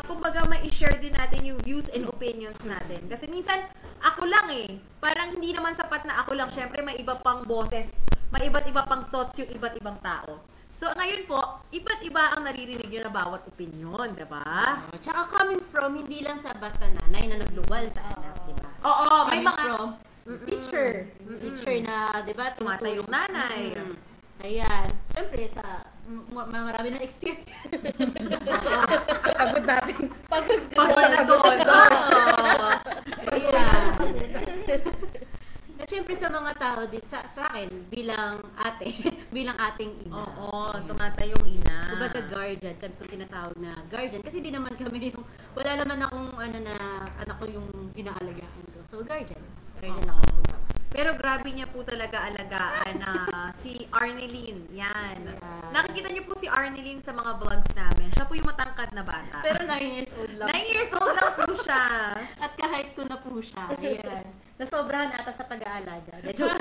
[0.04, 3.00] kumbaga, ma-share din natin yung views and opinions natin.
[3.08, 3.64] Kasi minsan,
[3.98, 4.76] ako lang eh.
[5.00, 6.52] Parang hindi naman sapat na ako lang.
[6.52, 7.90] Siyempre, may iba pang boses
[8.30, 10.38] may iba't iba pang thoughts yung iba't ibang tao.
[10.80, 11.36] So, ngayon po,
[11.76, 14.80] iba't iba ang naririnig nyo na bawat opinion, di ba?
[14.88, 18.72] Oh, Tsaka coming from, hindi lang sa basta nanay na nagluwal sa anak, di ba?
[18.88, 19.60] Oo, may Coming mga...
[19.60, 19.88] from
[20.48, 21.04] teacher.
[21.36, 22.56] Teacher na, di ba?
[22.56, 23.76] Tumatay yung nanay.
[23.76, 23.92] Mm.
[24.40, 24.88] Ayan.
[25.04, 27.44] Siyempre, sa m- m- marami na experience.
[29.20, 30.08] Sa pagod natin.
[30.32, 30.80] Pagod ka.
[30.80, 31.58] Pag na doon.
[33.36, 33.92] Ayan.
[35.90, 38.94] At syempre sa mga tao dito, sa, sa akin, bilang ate,
[39.34, 40.22] bilang ating ina.
[40.22, 41.90] Oo, tumatay yung ina.
[41.90, 44.22] Kumbaga guardian, kami kung tinatawag na guardian.
[44.22, 46.74] Kasi di naman kami yung, wala naman akong ano na,
[47.18, 48.86] anak ko yung inaalagaan ko.
[48.86, 49.42] So guardian.
[49.82, 50.62] Guardian ako po naman.
[50.94, 53.10] Pero grabe niya po talaga alagaan na
[53.66, 54.70] si Arneline.
[54.70, 55.18] Yan.
[55.26, 55.74] Yeah.
[55.74, 58.14] Nakikita niyo po si Arneline sa mga vlogs namin.
[58.14, 59.42] Siya po yung matangkad na bata.
[59.42, 60.54] Pero 9 years old lang.
[60.54, 61.82] Nine years old lang po siya.
[62.38, 63.74] At kahit ko na po siya.
[63.74, 64.49] Ayan.
[64.60, 66.20] Nasobrahan ata sa pag-aalaga.
[66.20, 66.52] Na joke.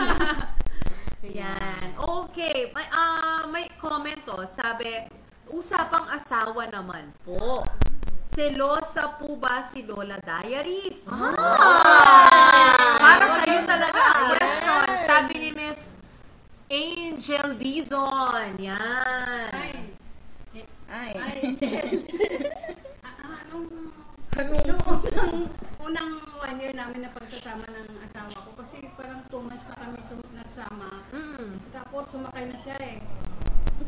[1.36, 2.00] Yan.
[2.00, 2.72] Okay.
[2.72, 4.40] May, ah, may comment to.
[4.48, 5.04] Sabi,
[5.52, 7.60] usapang asawa naman po.
[8.24, 11.12] Selosa po ba si Lola Diaries?
[13.04, 14.86] Para sa iyo talaga ang question.
[15.04, 15.92] Sabi ni Miss
[16.72, 18.56] Angel Dizon.
[18.64, 19.52] Yan.
[19.52, 19.92] Ay,
[20.88, 21.12] Ay.
[21.20, 21.40] ay.
[23.04, 29.26] Ah, ah, Anong- nung unang, one year namin na pagsasama ng asawa ko, kasi parang
[29.26, 31.02] two months na kami tum- nagsama.
[31.10, 31.58] Mm.
[31.74, 32.98] Tapos sumakay na siya eh.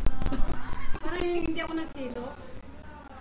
[0.09, 2.25] Ah, parang hindi ako nagsilo.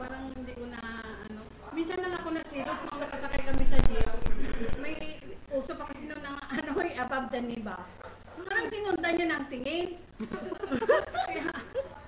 [0.01, 0.81] Parang hindi ko na
[1.29, 1.41] ano.
[1.77, 4.13] Minsan lang ako nagsilo kung nakasakay kami sa jeep.
[4.81, 4.97] May
[5.53, 7.77] uso pa kasi noon ng ano may above the knee ba.
[8.41, 9.89] Parang sinundan niya ng tingin.
[11.29, 11.53] Kaya,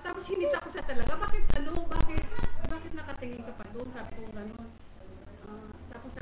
[0.01, 1.21] tapos hinita ko siya talaga.
[1.21, 1.85] Bakit ano?
[1.85, 2.23] Bakit?
[2.65, 3.87] Bakit nakatingin ka pa doon?
[3.93, 4.82] Sabi ko gano'n.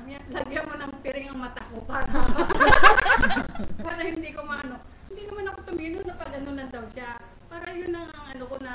[0.10, 2.08] Lagyan mo ng piring ang mata ko para
[3.86, 4.78] para hindi ko maano.
[5.12, 7.20] Hindi naman ako tumino na pag ano na daw siya.
[7.52, 8.74] Para yun ang ano ko na,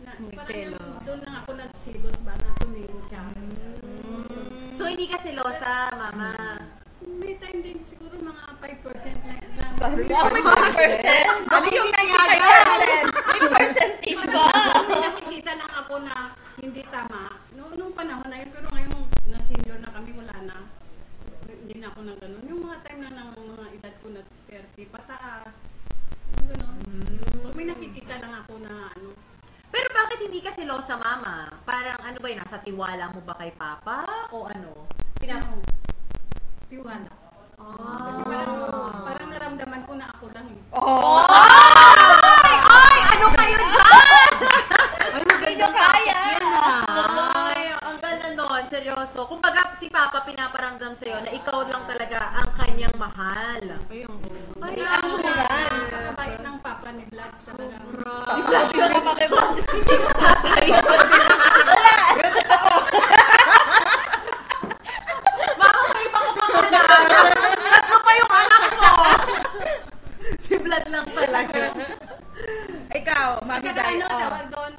[0.00, 3.22] na parang yung- doon na ako nagsilos ba na tumino siya.
[4.72, 6.32] So, hindi ka selosa, mama.
[7.02, 9.72] May time din siguro mga 5% na lang.
[10.06, 11.50] Wow, may 5%.
[11.50, 12.38] Ano yung nangyayari?
[13.28, 14.46] May percentage ba?
[14.86, 16.14] Nakikita lang ako na
[16.58, 17.38] hindi tama.
[17.54, 18.92] Noong, nung panahon na yun, pero ngayon
[19.28, 20.56] na senior na kami, wala na.
[21.46, 22.44] Hindi na ako nang ganun.
[22.52, 25.54] Yung mga time na ng mga edad ko na 30, pataas.
[26.36, 26.76] Yung ganun.
[27.48, 29.08] Pag may nakikita lang ako na ano,
[29.72, 31.48] Pero bakit hindi ka selosa, mama?
[31.64, 32.44] Parang ano ba yun?
[32.44, 34.28] Nasa tiwala mo ba kay papa?
[34.32, 34.84] O ano?
[35.16, 35.64] Pinako.
[36.68, 37.08] Tiwala.
[37.56, 38.04] Ah.
[38.04, 38.60] Kasi parang,
[39.08, 40.60] parang naramdaman ko na ako lang eh.
[40.76, 42.52] Ay!
[42.68, 42.96] Ay!
[43.16, 44.32] Ano kayo dyan?
[45.08, 46.18] Ay, magandang kaya.
[46.36, 46.84] Yan ah.
[47.48, 48.28] Ay, ang ganda
[49.08, 49.14] nun.
[49.14, 49.26] Seryoso.
[49.26, 53.62] Kung baga si Papa pinaparamdam sa'yo na ikaw lang talaga ang kanyang mahal.
[53.88, 54.18] Ayun.
[54.58, 55.88] Ay, assurance.
[55.88, 57.76] Nakakabait ng papa ni Vlad talaga.
[65.54, 66.84] Mama, may iba ka pang anak.
[67.68, 68.90] Tatlo pa yung anak mo.
[70.38, 71.62] si Vlad lang talaga.
[72.90, 73.94] Ikaw, Mami Saka Day.
[73.96, 74.18] ano, oh.
[74.18, 74.72] tawag doon,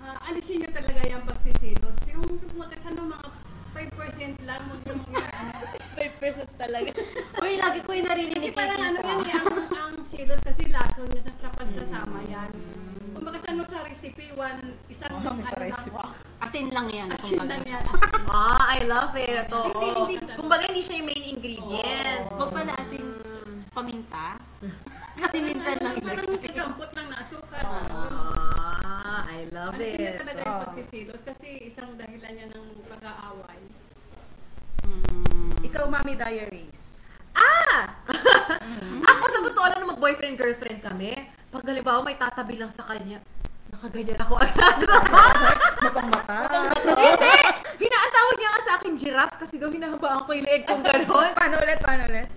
[0.00, 1.96] ah, alisin nyo talaga yung pagsisilot.
[2.08, 3.28] Yung mga ano, mga
[3.70, 3.88] 5%
[4.42, 4.60] lang.
[4.64, 5.52] Huwag yung, yung ano.
[5.94, 6.90] 5% talaga.
[7.38, 9.08] Uy, lagi ko yung Kasi narinig kay parang ano tita.
[9.08, 12.50] yan, eh, ang, ang silot kasi laso niya sa, sa pagsasama yan.
[13.10, 15.98] Kumbaga sa ano sa recipe, one, isang Oh, may ano lang, recipe.
[16.38, 17.08] Asin lang yan.
[17.10, 17.50] asin kumbaga.
[17.50, 17.82] lang yan.
[18.28, 19.46] Ah, I love it.
[19.48, 19.74] Oo.
[19.74, 20.32] Hindi, hindi.
[20.34, 22.22] Kumbaga, hindi siya yung main ingredient.
[22.30, 23.04] Huwag pala asin
[23.68, 24.38] paminta.
[25.16, 26.46] Kasi minsan lang Parang ilagay.
[26.48, 27.62] ikampot lang na asukar.
[27.66, 30.18] Ah, I love Alisin niya it.
[30.20, 30.62] talaga yung Oh.
[30.64, 33.60] pagsisilot kasi isang dahilan niya ng pag-aaway.
[34.80, 35.58] Mm.
[35.64, 36.82] Ikaw, Mami Diaries.
[37.34, 37.98] Ah!
[39.04, 41.18] Ako sa totoo lang na mag-boyfriend-girlfriend kami.
[41.48, 43.20] Pag halimbawa may tatabi lang sa kanya,
[43.68, 44.80] nakaganyan ako agad.
[44.80, 46.48] Mapang mata.
[46.80, 47.36] Hindi!
[47.84, 51.36] Hinaatawag niya nga sa akin giraffe kasi daw hinahabaan ko yung leeg kong gano'n.
[51.36, 51.76] Paano ulit?
[51.84, 52.28] Paano ulit?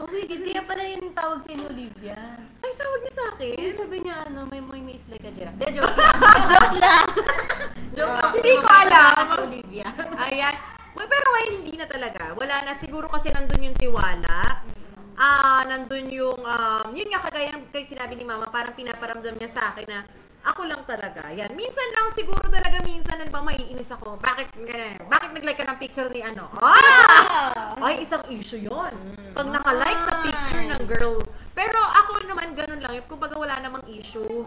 [0.00, 2.16] Oh my God, kaya pala yung tawag sa inyo, Olivia.
[2.64, 3.52] Ay, tawag niya sa akin.
[3.52, 5.60] Eh, sabi niya, ano, may moy may is like a giraffe.
[5.60, 6.16] De, joke lang.
[6.48, 7.04] joke lang.
[7.92, 8.32] joke lang.
[8.32, 9.12] Hindi ko alam.
[9.12, 9.88] Si Olivia.
[10.24, 10.56] Ayan.
[10.96, 12.32] Well, pero ngayon hindi na talaga.
[12.32, 12.72] Wala na.
[12.72, 14.64] Siguro kasi nandun yung tiwala.
[15.14, 19.50] Ah, nandun yung, um, yun nga kagaya ng kay sinabi ni mama, parang pinaparamdam niya
[19.50, 20.00] sa akin na
[20.44, 21.32] ako lang talaga.
[21.32, 21.56] Yan.
[21.56, 24.20] Minsan lang siguro talaga minsan ano ba maiinis ako.
[24.20, 25.00] Bakit ganyan?
[25.08, 26.52] Bakit nag-like ka ng picture ni ano?
[26.60, 27.72] Ah!
[27.80, 28.92] Ay, isang issue yon.
[29.32, 31.24] Pag naka-like sa picture ng girl.
[31.56, 32.92] Pero ako naman ganun lang.
[32.92, 34.44] Yung kumbaga wala namang issue.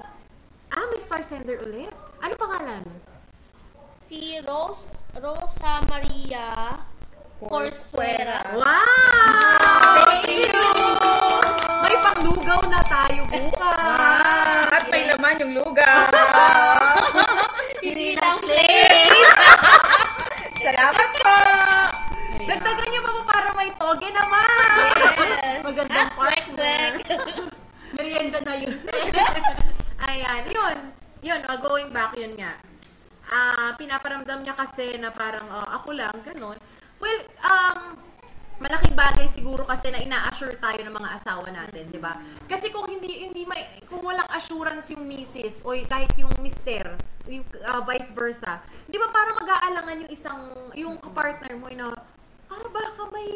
[0.70, 1.89] Ah, may star sender ulit.
[2.22, 2.86] Ano pangalan?
[4.05, 6.78] Si Rose, Rosa Maria
[7.41, 8.53] Corsuera.
[8.53, 9.86] Wow!
[10.08, 10.64] Thank you!
[11.84, 14.72] May Lugaw na tayo bukas.
[14.72, 16.08] At may laman yung lugaw.
[17.84, 19.36] Hindi lang place.
[20.64, 21.36] Salamat po!
[22.39, 24.91] Dagdagan niyo pa po para may toge naman.
[25.68, 26.89] Magandang partner.
[27.91, 28.80] Merienda na yun.
[30.08, 30.78] Ayan, yun.
[31.20, 32.55] Yun, uh, going back, yun nga.
[33.28, 36.55] Ah, pinaparamdam niya kasi na parang oh, ako lang, ganun.
[37.03, 37.99] Well, um,
[38.58, 42.18] malaking bagay siguro kasi na ina-assure tayo ng mga asawa natin, di ba?
[42.49, 46.97] Kasi kung hindi hindi may kung walang assurance yung misis o kahit yung mister,
[47.30, 50.41] yung ah, vice versa, di ba para mag-aalangan yung isang
[50.74, 51.93] yung partner mo na
[52.47, 53.30] ah baka may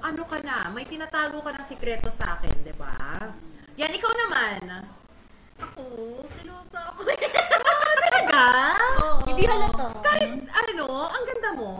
[0.00, 2.94] ano ka na, may tinatago ka ng sikreto sa akin, di ba?
[3.76, 4.86] Yan ikaw naman.
[5.58, 5.82] Ako,
[6.38, 7.02] silosa ako.
[8.08, 8.42] Talaga?
[9.26, 9.90] Hindi halata.
[10.06, 11.70] Kahit ano, ang ganda mo.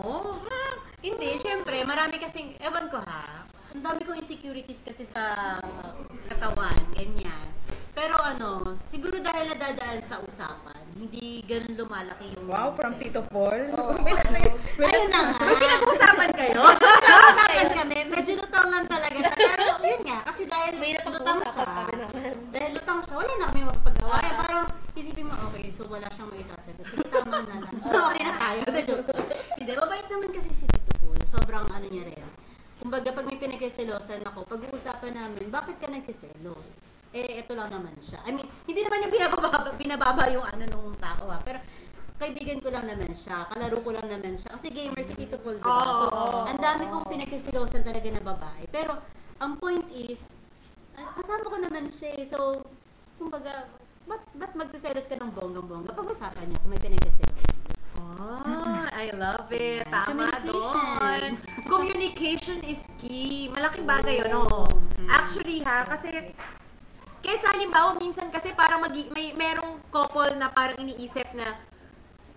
[0.99, 5.55] Hindi, syempre, marami kasing, ewan ko ha, ang dami kong insecurities kasi sa
[6.27, 7.47] katawan, ganyan.
[7.99, 12.47] Pero ano, siguro dahil nadadaan sa usapan, hindi ganun lumalaki yung...
[12.47, 13.75] Wow, from Tito Paul.
[14.87, 15.43] Ayun na nga.
[15.43, 16.63] May pinag-uusapan kayo?
[17.35, 19.35] Usapan kami, medyo lutang lang talaga siya.
[19.35, 21.67] Pero yun nga, kasi dahil May lutang siya,
[22.55, 24.15] dahil lutang siya, wala na kami mapapagawa.
[24.23, 24.63] Eh, parang
[24.95, 26.85] isipin mo, okay, so wala siyang may isasagot.
[26.87, 27.73] Sige, tama na lang.
[28.07, 28.61] okay na tayo.
[29.59, 31.19] Hindi, mabait naman kasi si Tito Paul.
[31.27, 32.23] Sobrang ano niya rin.
[32.79, 36.88] Kumbaga, pag may pinagsiselosan ako, pag-uusapan namin, bakit ka nagsiselos?
[37.09, 38.21] Eh, ito lang naman siya.
[38.21, 41.41] I mean, hindi naman niya binababa, binababa yung ano nung tao ha.
[41.41, 41.57] Pero,
[42.21, 44.53] kaibigan ko lang naman siya, kalaro ko lang naman siya.
[44.53, 45.73] Kasi gamer si Tito Paul, diba?
[45.73, 48.63] Oo, so, oo, ang dami kong pinagsisilosan talaga na babae.
[48.69, 49.01] Pero,
[49.41, 50.37] ang point is,
[51.01, 52.25] ah, kasama ko naman siya eh.
[52.29, 52.61] So,
[53.17, 53.65] kumbaga,
[54.05, 55.97] ba't, ba't magsiselos ka ng bonggang-bongga?
[55.97, 57.41] Pag-usapan niyo kung may pinagsiselos.
[57.97, 59.87] Oh, I love it.
[59.89, 60.45] Tama Communication.
[60.45, 61.29] doon.
[61.65, 63.49] Communication is key.
[63.49, 64.67] Malaking bagay yun, oo.
[65.09, 66.35] Actually ha, kasi
[67.19, 71.59] kaysa halimbawa minsan kasi parang mag may merong couple na parang iniisip na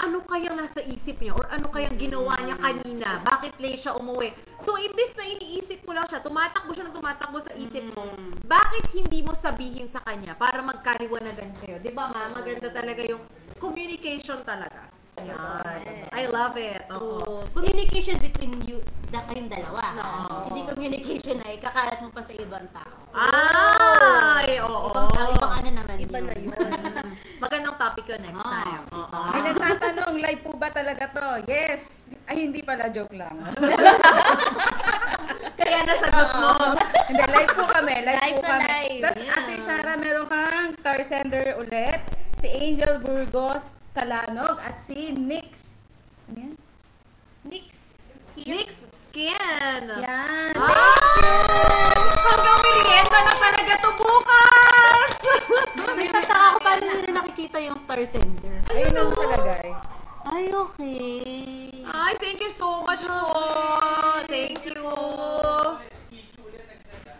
[0.03, 3.23] ano kayang nasa isip niya or ano kayang ginawa niya kanina?
[3.23, 4.35] Bakit late siya umuwi?
[4.59, 8.11] So, imbis na iniisip mo lang siya, tumatakbo siya na tumatakbo sa isip mo,
[8.47, 11.79] bakit hindi mo sabihin sa kanya para magkaliwanagan kayo?
[11.79, 12.35] Di ba ma?
[12.35, 13.23] Maganda talaga yung
[13.63, 14.92] communication talaga.
[15.15, 16.09] Yan.
[16.09, 16.83] I love it.
[16.91, 17.21] Oo.
[17.21, 19.85] So, communication between you, da kayong dalawa.
[19.93, 20.37] Oo.
[20.49, 22.97] Hindi communication na ikakalat mo pa sa ibang tao.
[23.13, 24.89] Ay, oo.
[24.89, 26.51] Ibang tao, ibang ano naman Iba na yun.
[27.37, 28.83] Magandang topic yun next Ah, time.
[28.91, 29.19] Oo.
[29.29, 31.27] Ay, nagtatanong, live po ba talaga to?
[31.45, 32.09] Yes!
[32.25, 33.37] Ay, hindi pala, joke lang.
[35.61, 36.51] Kaya nasagot mo.
[37.07, 37.95] hindi, live po kami.
[38.01, 38.65] Live, Live po na kami.
[38.65, 39.37] live, Tapos, yeah.
[39.39, 42.01] Ate Shara, meron kang star sender ulit.
[42.41, 43.63] Si Angel Burgos
[43.93, 45.77] Kalanog at si Nix.
[46.33, 46.55] Ano yan?
[47.45, 47.77] Nix.
[48.41, 49.85] Nix Skin.
[49.85, 50.57] Yan.
[50.57, 50.97] Ah!
[52.25, 55.11] Hanggang merienda na talaga to bukas!
[55.77, 58.65] Nagtataka ako paano nila nakikita yung star sender.
[58.73, 59.69] Ayun ang nakalagay.
[60.25, 61.85] Ay, okay.
[61.85, 63.37] Ay, thank you so much po.
[64.25, 64.89] Thank you.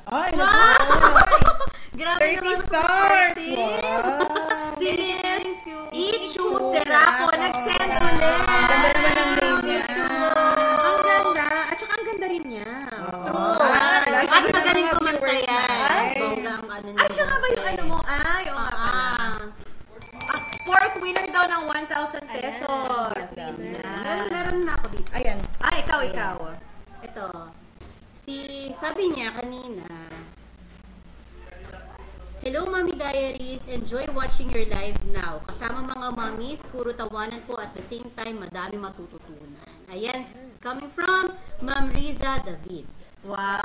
[0.09, 1.21] Ay, naku.
[2.01, 3.37] Grabe 30 naman stars!
[3.53, 4.81] Wow.
[4.81, 5.22] Si
[6.61, 8.41] Serapo nag-send ulit.
[8.45, 9.85] Ang ganda naman ng name niya.
[10.83, 11.47] Ang ganda.
[11.73, 12.71] At saka ang ganda rin niya.
[13.33, 13.57] Oh.
[13.63, 16.05] At magaling kumanta yan.
[16.21, 17.01] Bongga ang ano niya.
[17.01, 17.99] Ay, siya nga ba yung ano mo?
[18.05, 19.01] Ay, oo nga pala.
[19.01, 19.39] Ah.
[20.33, 23.27] Ah, fourth winner daw ng 1,000 pesos.
[23.57, 25.09] Meron, meron na ako dito.
[25.17, 25.39] Ayan.
[25.65, 26.37] Ay, ikaw, ikaw.
[27.01, 27.27] Ito.
[28.13, 29.83] Si, sabi niya kanina,
[32.53, 33.65] Hello, Mommy Diaries.
[33.65, 35.41] Enjoy watching your live now.
[35.49, 39.57] Kasama mga mommies, puro tawanan po at the same time, madami matututunan.
[39.89, 40.29] Ayan,
[40.61, 41.33] coming from
[41.65, 42.85] Ma'am Riza David.
[43.25, 43.57] Wow!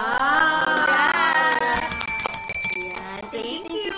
[2.79, 3.91] Ayan, Thank you!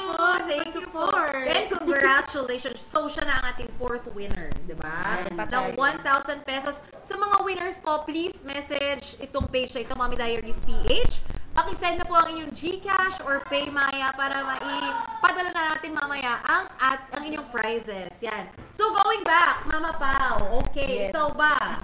[0.49, 1.05] Thank you po!
[1.05, 1.45] support.
[1.45, 2.81] And congratulations!
[2.81, 5.21] So, siya na ang ating fourth winner, di ba?
[5.29, 5.77] Ng patay.
[5.77, 6.81] 1,000 pesos.
[7.05, 11.38] Sa mga winners po, please message itong page na ito, Mommy Diaries PH.
[11.50, 17.04] Pakisend na po ang inyong GCash or Paymaya para maipadala na natin mamaya ang at
[17.12, 18.14] ang inyong prizes.
[18.22, 18.47] Yan.
[18.72, 21.12] So, going back, Mama Pao, okay, Yes.
[21.12, 21.82] ikaw ba?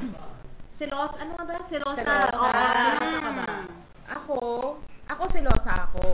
[0.70, 1.56] Silos, ano nga ba?
[1.64, 2.04] Silosa.
[2.04, 2.36] Silosa.
[2.36, 3.50] Oo, silosa ka ba?
[4.06, 4.38] Ako,
[5.08, 6.06] ako silosa ako.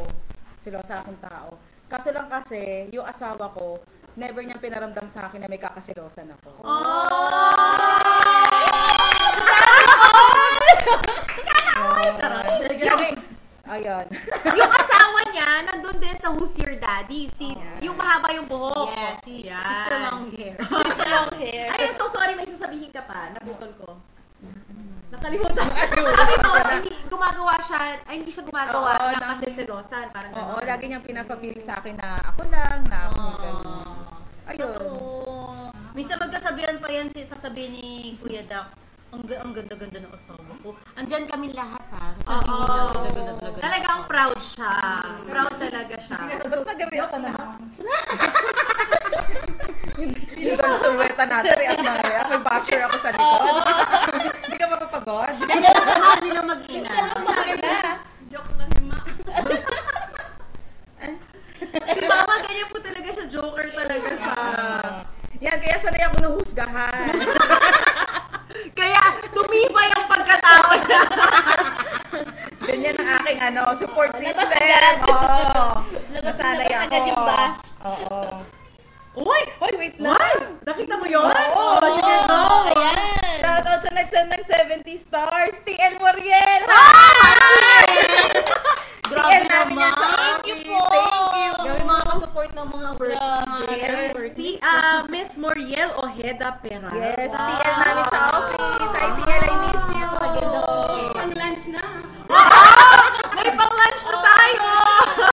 [0.61, 1.49] Silosa akong tao.
[1.85, 3.81] Kaso lang kasi, yung asawa ko,
[4.15, 6.49] never niyang pinaramdam sa akin na may kakasilosan ako.
[12.81, 13.09] Lagi,
[13.71, 14.05] ayun.
[14.59, 17.31] yung asawa niya, nandun din sa Who's Your Daddy.
[17.31, 18.91] Si, yung mahaba yung buhok.
[18.91, 19.63] Yes, si Yan.
[19.63, 19.95] Mr.
[20.03, 20.55] Long Hair.
[20.59, 21.07] Mr.
[21.07, 21.65] Long hair.
[21.71, 23.31] Ay, I'm so sorry, may sasabihin ka pa.
[23.31, 23.87] Nabukol ko.
[25.11, 25.67] Nakalimutan.
[26.19, 30.05] Sabi ko, hindi, gumagawa siya, ay hindi siya gumagawa Oo, ng kaseselosan.
[30.11, 30.67] Parang Oo, gano'n.
[30.67, 33.87] lagi niyang pinapapili sa akin na ako lang, na ako ganun.
[34.47, 34.71] Ayun.
[34.87, 35.67] Oo.
[35.91, 37.87] Minsan magkasabihan pa yan si sasabihin ni
[38.23, 38.71] Kuya Dax.
[39.11, 40.71] Ang, ang ganda-ganda ng asawa ko.
[40.95, 42.15] Andyan kami lahat ha.
[42.15, 42.31] Oo.
[42.31, 43.59] Sabihin niya, ang ganda-ganda talaga.
[43.59, 44.73] Talagang proud siya.
[45.27, 46.19] Proud talaga siya.
[46.71, 47.31] Nagariyo ka na.
[50.39, 53.53] Yung sulweta natin, eh, at mga may basher ako sa likod.
[54.47, 55.35] Hindi ka mapapagod?
[55.43, 56.93] Ganyan lang sa mga nila mag-ina.
[58.31, 58.99] Joke lang yung ma.
[61.71, 63.25] Si Mama, ganyan po talaga siya.
[63.27, 64.39] Joker talaga siya.
[65.41, 67.13] Yan, kaya sanay ako nahusgahan.
[67.17, 67.89] Kaya
[69.51, 71.01] tumibay ang pagkatao niya.
[72.71, 74.47] Ganyan ang aking ano, support Labas system.
[74.47, 74.95] agad.
[75.03, 75.83] Oo.
[76.07, 76.85] Labas- Nasanay labas ako.
[76.87, 77.59] agad yung bash.
[77.83, 78.19] Oo.
[79.11, 79.43] Uy!
[79.59, 80.15] Uy, wait lang.
[80.15, 80.63] What?
[80.63, 81.27] Nakita mo yun?
[81.27, 81.51] Oo.
[81.51, 82.39] Oh, sige, go.
[82.71, 83.35] Ayan.
[83.43, 86.61] Shoutout sa nagsend ng 70 stars, TL Moriel!
[86.63, 87.35] Grabe
[87.91, 88.39] TL
[89.11, 89.23] sa
[89.67, 89.91] naman.
[89.91, 90.47] office.
[90.47, 90.79] you po.
[90.87, 91.51] Thank you.
[91.61, 93.17] Grabe mga kasupport ng mga work.
[93.19, 94.29] Grabe.
[94.31, 96.95] Di, ah, Miss Moriel Ojeda Peralta.
[96.95, 98.93] Yes, TL namin sa office.
[98.95, 100.07] Hi, TL, I miss you.
[100.07, 100.75] Maganda po.
[101.11, 101.83] Pang lunch na.
[103.35, 104.65] May pang-lunch na tayo!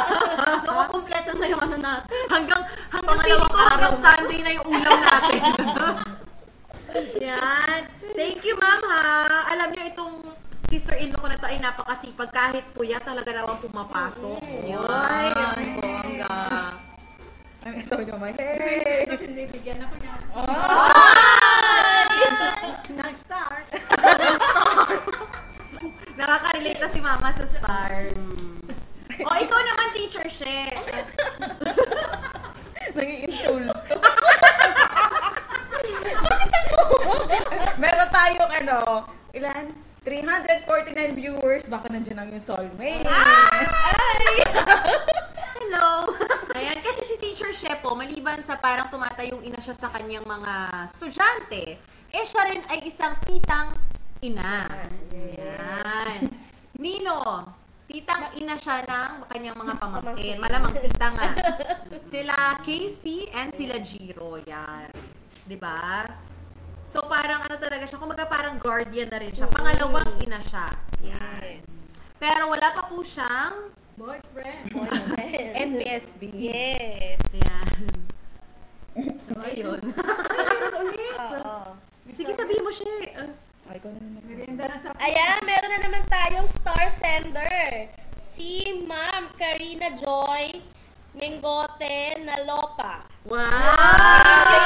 [0.66, 2.22] Nakakompleto na yung ano natin.
[2.26, 3.94] hanggang, hanggang ko hanggang.
[3.98, 5.40] Sunday na yung ulam natin.
[7.26, 7.80] Yan.
[8.16, 9.02] Thank you, ma'am, ha.
[9.54, 10.14] Alam niyo, itong
[10.68, 12.28] sister-in-law ko na to ay napakasipag.
[12.28, 14.38] Kahit puya, talaga naman pumapasok.
[14.44, 16.76] Ay, Ay, bongga.
[17.64, 19.08] Ay, sabi niyo, my hey.
[19.08, 20.14] Hindi bigyan ako niya.
[22.88, 23.66] Nag-start.
[26.20, 28.12] Nakaka-relate na si mama sa star.
[29.18, 30.68] o, ikaw naman, teacher She.
[32.96, 33.72] Nag-i-insulto.
[37.82, 38.78] Meron tayong ano,
[39.32, 39.87] ilan?
[40.08, 41.68] 349 viewers.
[41.68, 43.04] Baka nandiyan ang yung soulmate.
[45.60, 46.16] Hello.
[46.56, 50.54] Ayan, kasi si Teacher She po, maliban sa parang tumatayong ina siya sa kanyang mga
[50.88, 51.76] estudyante,
[52.08, 53.76] eh siya rin ay isang titang
[54.24, 54.64] ina.
[55.12, 56.32] Ayan.
[56.80, 57.44] Nino,
[57.84, 60.40] titang ina siya ng kanyang mga pamangkin.
[60.40, 61.36] Malamang tita nga.
[62.08, 64.40] Sila Casey and sila Jiro.
[64.48, 64.88] Yan.
[65.44, 66.04] 'Di ba?
[66.88, 69.44] So parang ano talaga siya, kumaga parang guardian na rin siya.
[69.52, 70.72] Pangalawang ina siya.
[71.04, 71.60] Yan.
[72.16, 74.72] Pero wala pa po siyang Boyfriend.
[75.52, 76.22] NBSB.
[76.48, 77.20] Yes.
[77.36, 77.78] Yan.
[79.28, 79.82] So, ayun.
[81.18, 81.76] Oo.
[82.16, 82.88] Sige, sabihin mo siya.
[83.20, 83.36] Uh,
[83.68, 84.96] Ay, na naman.
[84.96, 87.92] Ayan, meron na naman tayong star sender.
[88.16, 90.64] Si Ma'am Karina Joy
[91.12, 93.04] Mengote Nalopa.
[93.28, 94.62] Ay,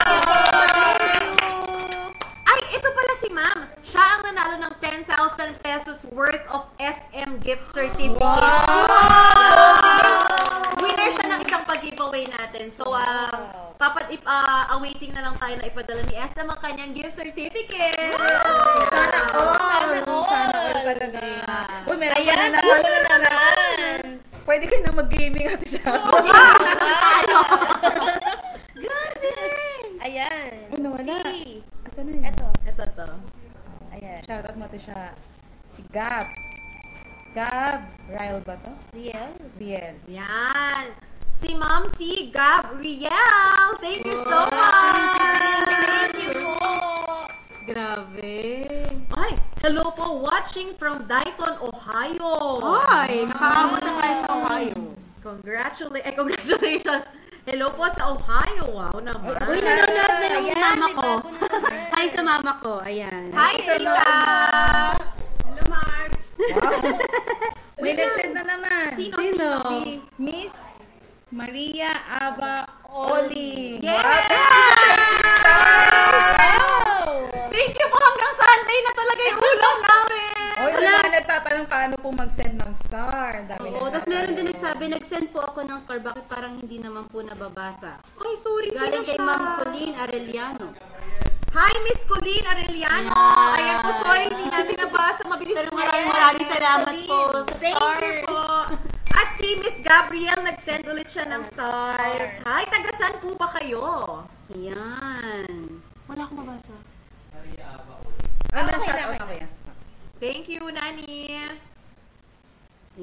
[3.83, 5.11] Siya ang nanalo ng 10,000
[5.59, 8.14] pesos worth of SM gift certificate.
[10.78, 12.70] Winner siya ng isang pag-giveaway natin.
[12.70, 16.95] So, uh, papat ip, ah, awaiting na lang tayo na ipadala ni SM ang kanyang
[16.95, 18.14] gift certificate.
[18.14, 19.55] Sana all.
[19.59, 20.24] Sana all.
[20.24, 21.22] Sana all talaga.
[21.91, 22.78] Uy, meron Ayan, na naman.
[22.78, 23.99] na naman.
[24.43, 25.87] Pwede ka na mag-gaming at siya.
[30.03, 30.51] Ayan.
[30.70, 31.14] Oh, nawala.
[31.26, 32.22] Si, Asan na yun?
[32.26, 32.47] eto.
[32.62, 33.07] Ito to.
[34.03, 34.19] Ayan.
[34.27, 35.15] Shoutout mo to siya.
[35.71, 36.27] Si Gab.
[37.39, 37.87] Gab.
[38.11, 38.75] Ryle ba to?
[38.99, 39.31] Riel.
[39.63, 39.95] Riel.
[40.11, 40.91] Yan.
[41.31, 43.79] Si Ma'am si Gabriel.
[43.79, 45.07] Thank you so much.
[45.71, 46.71] Thank you po.
[47.63, 48.43] Grabe.
[49.15, 49.33] Ay,
[49.63, 50.19] hello po.
[50.19, 52.59] Watching from Dayton, Ohio.
[52.91, 54.81] Ay, nakaabot na tayo sa Ohio.
[55.23, 56.03] Congratulations.
[56.03, 57.07] Eh, congratulations.
[57.43, 58.64] Hello po sa Ohio.
[58.70, 59.34] Wow naman.
[59.51, 61.09] Uy, nanonood na yung Ayan, mama may ko.
[61.18, 61.74] bago na naman.
[61.99, 62.72] Hi sa mama ko.
[62.80, 63.24] Ayan.
[63.34, 64.14] Hi, Sita.
[65.43, 66.14] Hello, Mars.
[67.76, 68.95] May nag-send na naman.
[68.95, 69.14] Sino?
[69.18, 69.49] Sino?
[69.66, 69.80] Si
[70.16, 70.55] Miss
[71.28, 73.82] Maria Aba Oli.
[73.82, 74.22] Yes!
[77.51, 80.41] Thank you po hanggang Sunday na talaga yung ulam namin.
[80.63, 83.43] O, yung mga nagtatanong paano po mag-send ng star.
[83.45, 85.99] Dami Oo, na tapos meron din nagsabi, nag-send po ako ng star.
[85.99, 87.99] Bakit parang hindi naman po nababasa?
[88.17, 88.71] Ay, sorry.
[88.71, 89.25] Galing sino kay siya?
[89.25, 90.67] Ma'am Colleen Arellano.
[91.53, 93.11] Hi, Miss Colleen Arellano.
[93.11, 93.57] Yeah.
[93.59, 95.23] Ayan po, sorry, hindi namin nabasa.
[95.27, 96.15] Mabilis Pero po maraming yan.
[96.15, 98.25] maraming salamat po sa Thank you stars.
[98.25, 98.41] po.
[99.13, 102.33] At si Miss Gabriel, nag-send ulit siya ng stars.
[102.43, 103.85] Hi, tagasan po ba kayo?
[104.49, 105.77] Ayan.
[106.07, 106.73] Wala akong mabasa.
[108.53, 109.51] Ano, Okay out okay yan.
[110.23, 111.35] Thank you, Nani.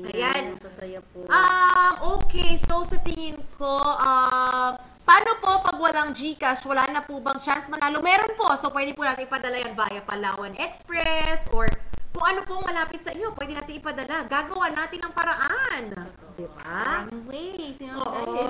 [0.07, 0.55] Ayan.
[0.55, 1.27] Masasaya po.
[1.27, 2.55] Um, okay.
[2.55, 7.67] So, sa tingin ko, um, paano po pag walang GCash, wala na po bang chance
[7.67, 7.99] manalo?
[7.99, 8.47] Meron po.
[8.55, 11.67] So, pwede po natin ipadala yan via Palawan Express or
[12.15, 14.23] kung ano pong malapit sa inyo, pwede natin ipadala.
[14.23, 15.83] Gagawa natin ng paraan.
[16.39, 17.03] Di ba?
[17.27, 17.83] Ways.
[17.83, 18.47] Know, Oo.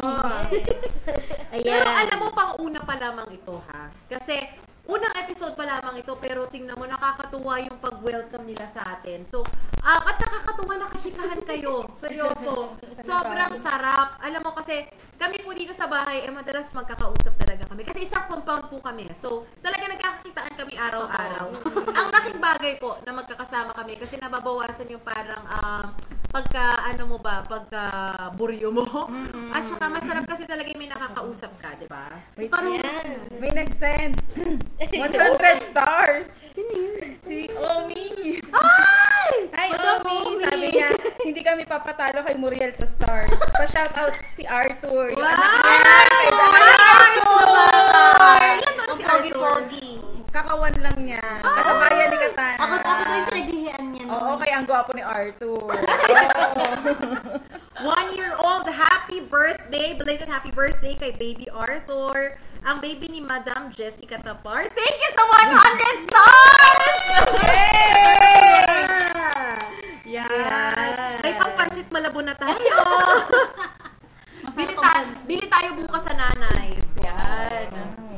[1.57, 1.65] Ayan.
[1.65, 3.89] Pero alam mo, pang una pa lamang ito ha.
[4.05, 9.21] Kasi, unang episode pa lamang ito, pero tingnan mo, nakakatuwa yung pag-welcome nila sa atin.
[9.21, 9.45] So,
[9.85, 11.85] um, at nakakatuwa nakashikahan kayo.
[11.93, 12.73] Seryoso.
[13.05, 14.17] Sobrang sarap.
[14.25, 14.89] Alam mo kasi,
[15.21, 17.85] kami po dito sa bahay, eh madalas magkakausap talaga kami.
[17.85, 19.05] Kasi isang compound po kami.
[19.13, 21.47] So, talaga nagkakakitaan kami araw-araw.
[21.99, 25.85] Ang laking bagay po na magkakasama kami kasi nababawasan yung parang um,
[26.29, 27.83] pagka, ano mo ba, pagka
[28.37, 28.85] buryo mo.
[29.49, 32.13] At saka masarap kasi talaga yung may nakakausap ka, di ba?
[32.53, 32.77] Parang,
[33.41, 34.13] May nag-send.
[34.80, 36.27] 100 stars.
[37.21, 38.39] Si Omi.
[38.55, 39.32] Ay!
[39.51, 40.17] Hi, What's up, Omi.
[40.23, 40.39] Omi?
[40.39, 43.27] Sabi niya, hindi kami papatalo kay Muriel sa stars.
[43.59, 45.11] Pa-shout out si Arthur.
[45.11, 45.80] Yung anak niya.
[48.55, 49.89] Ilan doon si Pogi-Pogi?
[50.30, 51.23] Kakawan lang niya.
[51.43, 52.57] Kasabayan ni Katana.
[52.61, 54.03] Ako, ako daw yung pinaghihian niya.
[54.07, 54.13] nun.
[54.15, 55.73] Oo, kaya ang gwapo ni Arthur.
[57.80, 62.36] One year old, happy birthday, belated happy birthday kay baby Arthur.
[62.60, 64.68] Ang baby ni Madam Jessica Tapar.
[64.72, 66.88] Thank you sa 100 stars!
[70.03, 71.16] Yan.
[71.24, 72.76] May pangpansit malabo na tayo.
[74.57, 76.89] bili, ta- bili tayo bukas sa nanay's.
[76.99, 77.70] Yan.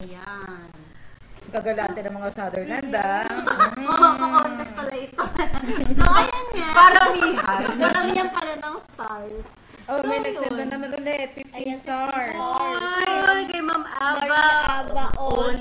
[0.02, 0.66] Ayan.
[1.52, 3.28] Gagalante ng mga Sutherland, ah.
[3.92, 5.24] Oo, pa-contest pala ito.
[6.00, 6.68] so, ayan nga.
[6.72, 7.62] Paramihan.
[7.76, 9.48] Maramihan pala ng stars.
[9.86, 11.30] Oh, may So, nag-send na naman ulit.
[11.36, 12.40] 15 Ayan, 15 stars.
[12.40, 13.21] Ay,
[14.02, 14.42] Aba.
[14.82, 15.06] Aba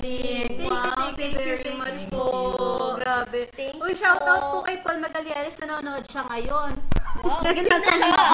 [0.01, 2.97] you, Wow, thank you very much po.
[2.97, 3.53] Grabe.
[3.53, 4.65] Thank Uy, you shout out po.
[4.65, 5.61] po kay Paul Magalianes.
[5.61, 6.73] Nanonood siya ngayon.
[7.21, 8.25] Wow, gising na siya.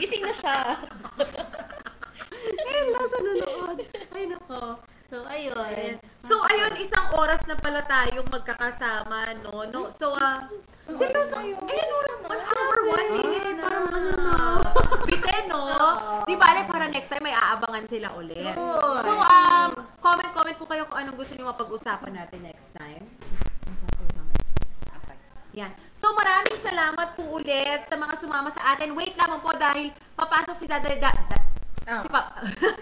[0.00, 0.56] Gising na siya.
[2.72, 3.78] Hello sa nanonood.
[4.16, 4.80] Ay, nako.
[5.12, 6.00] So, ayun.
[6.24, 9.68] So, ayun, isang oras na pala tayong magkakasama, no?
[9.68, 9.92] no?
[9.92, 11.60] So, ah, seryoso, ayun,
[12.24, 14.34] one hour, one minute, parang ano na.
[15.12, 15.68] Bite, no?
[16.24, 18.56] Di ba, alam, para next time may aabangan sila ulit.
[19.04, 23.04] So, um, comment-comment po kayo kung anong gusto niyo mapag-usapan natin next time.
[25.52, 25.76] Yan.
[25.92, 28.96] So, maraming salamat po ulit sa mga sumama sa atin.
[28.96, 30.88] Wait lamang po dahil papasok si Dada...
[30.96, 31.12] Da,
[31.86, 32.02] Ah.
[32.02, 32.30] Si pa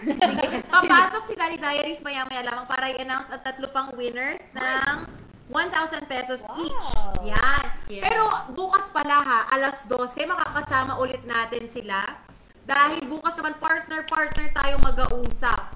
[0.73, 5.09] Papasok si Daddy Diaries maya-maya lamang para i-announce ang tatlo pang winners ng
[5.51, 6.89] 1,000 pesos each.
[7.27, 7.65] Yan.
[7.91, 8.07] Yeah.
[8.07, 8.25] Pero
[8.55, 12.07] bukas pala ha, alas 12, makakasama ulit natin sila.
[12.63, 15.75] Dahil bukas naman partner-partner tayo mag-ausap.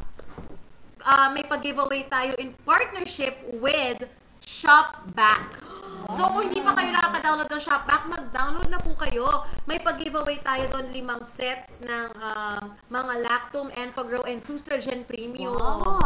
[1.03, 3.99] Ah, may pag-giveaway tayo in partnership with
[4.47, 5.74] Shopback.
[6.15, 9.27] So, kung hindi pa kayo nakaka-download ng Shopback, mag-download na po kayo.
[9.67, 15.59] May pag-giveaway tayo doon limang sets ng um, mga Lactum, Enfogrow, and Sustergen Premium.
[15.59, 15.99] Wow.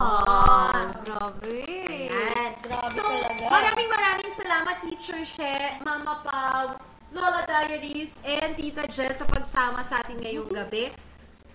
[1.04, 1.60] Grabe.
[1.92, 2.50] Ayan.
[2.58, 3.44] Grabe So, talaga.
[3.52, 5.54] maraming maraming salamat, Teacher She,
[5.84, 6.80] Mama Pag,
[7.12, 10.88] Lola Diaries, and Tita Jel sa pagsama sa atin ngayong gabi.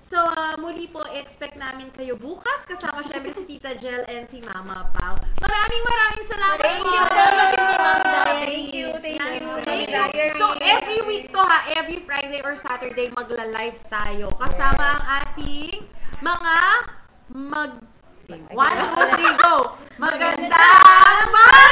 [0.04, 4.44] So, uh, muli po, expect namin kayo bukas kasama syempre si Tita Jel and si
[4.44, 5.16] Mama Pau.
[5.40, 6.92] Maraming maraming salamat Thank po.
[6.92, 8.04] you so much, Ma'am
[8.44, 8.88] Thank you.
[9.00, 9.48] Thank you.
[9.64, 10.28] Thank you.
[10.36, 14.28] So, every week to ha, every Friday or Saturday, magla-live tayo.
[14.44, 15.88] Kasama ang ating
[16.20, 16.56] mga
[17.32, 17.72] mag...
[18.52, 19.80] One, two, three, go!
[19.96, 20.52] Magandang
[21.32, 21.64] bahay!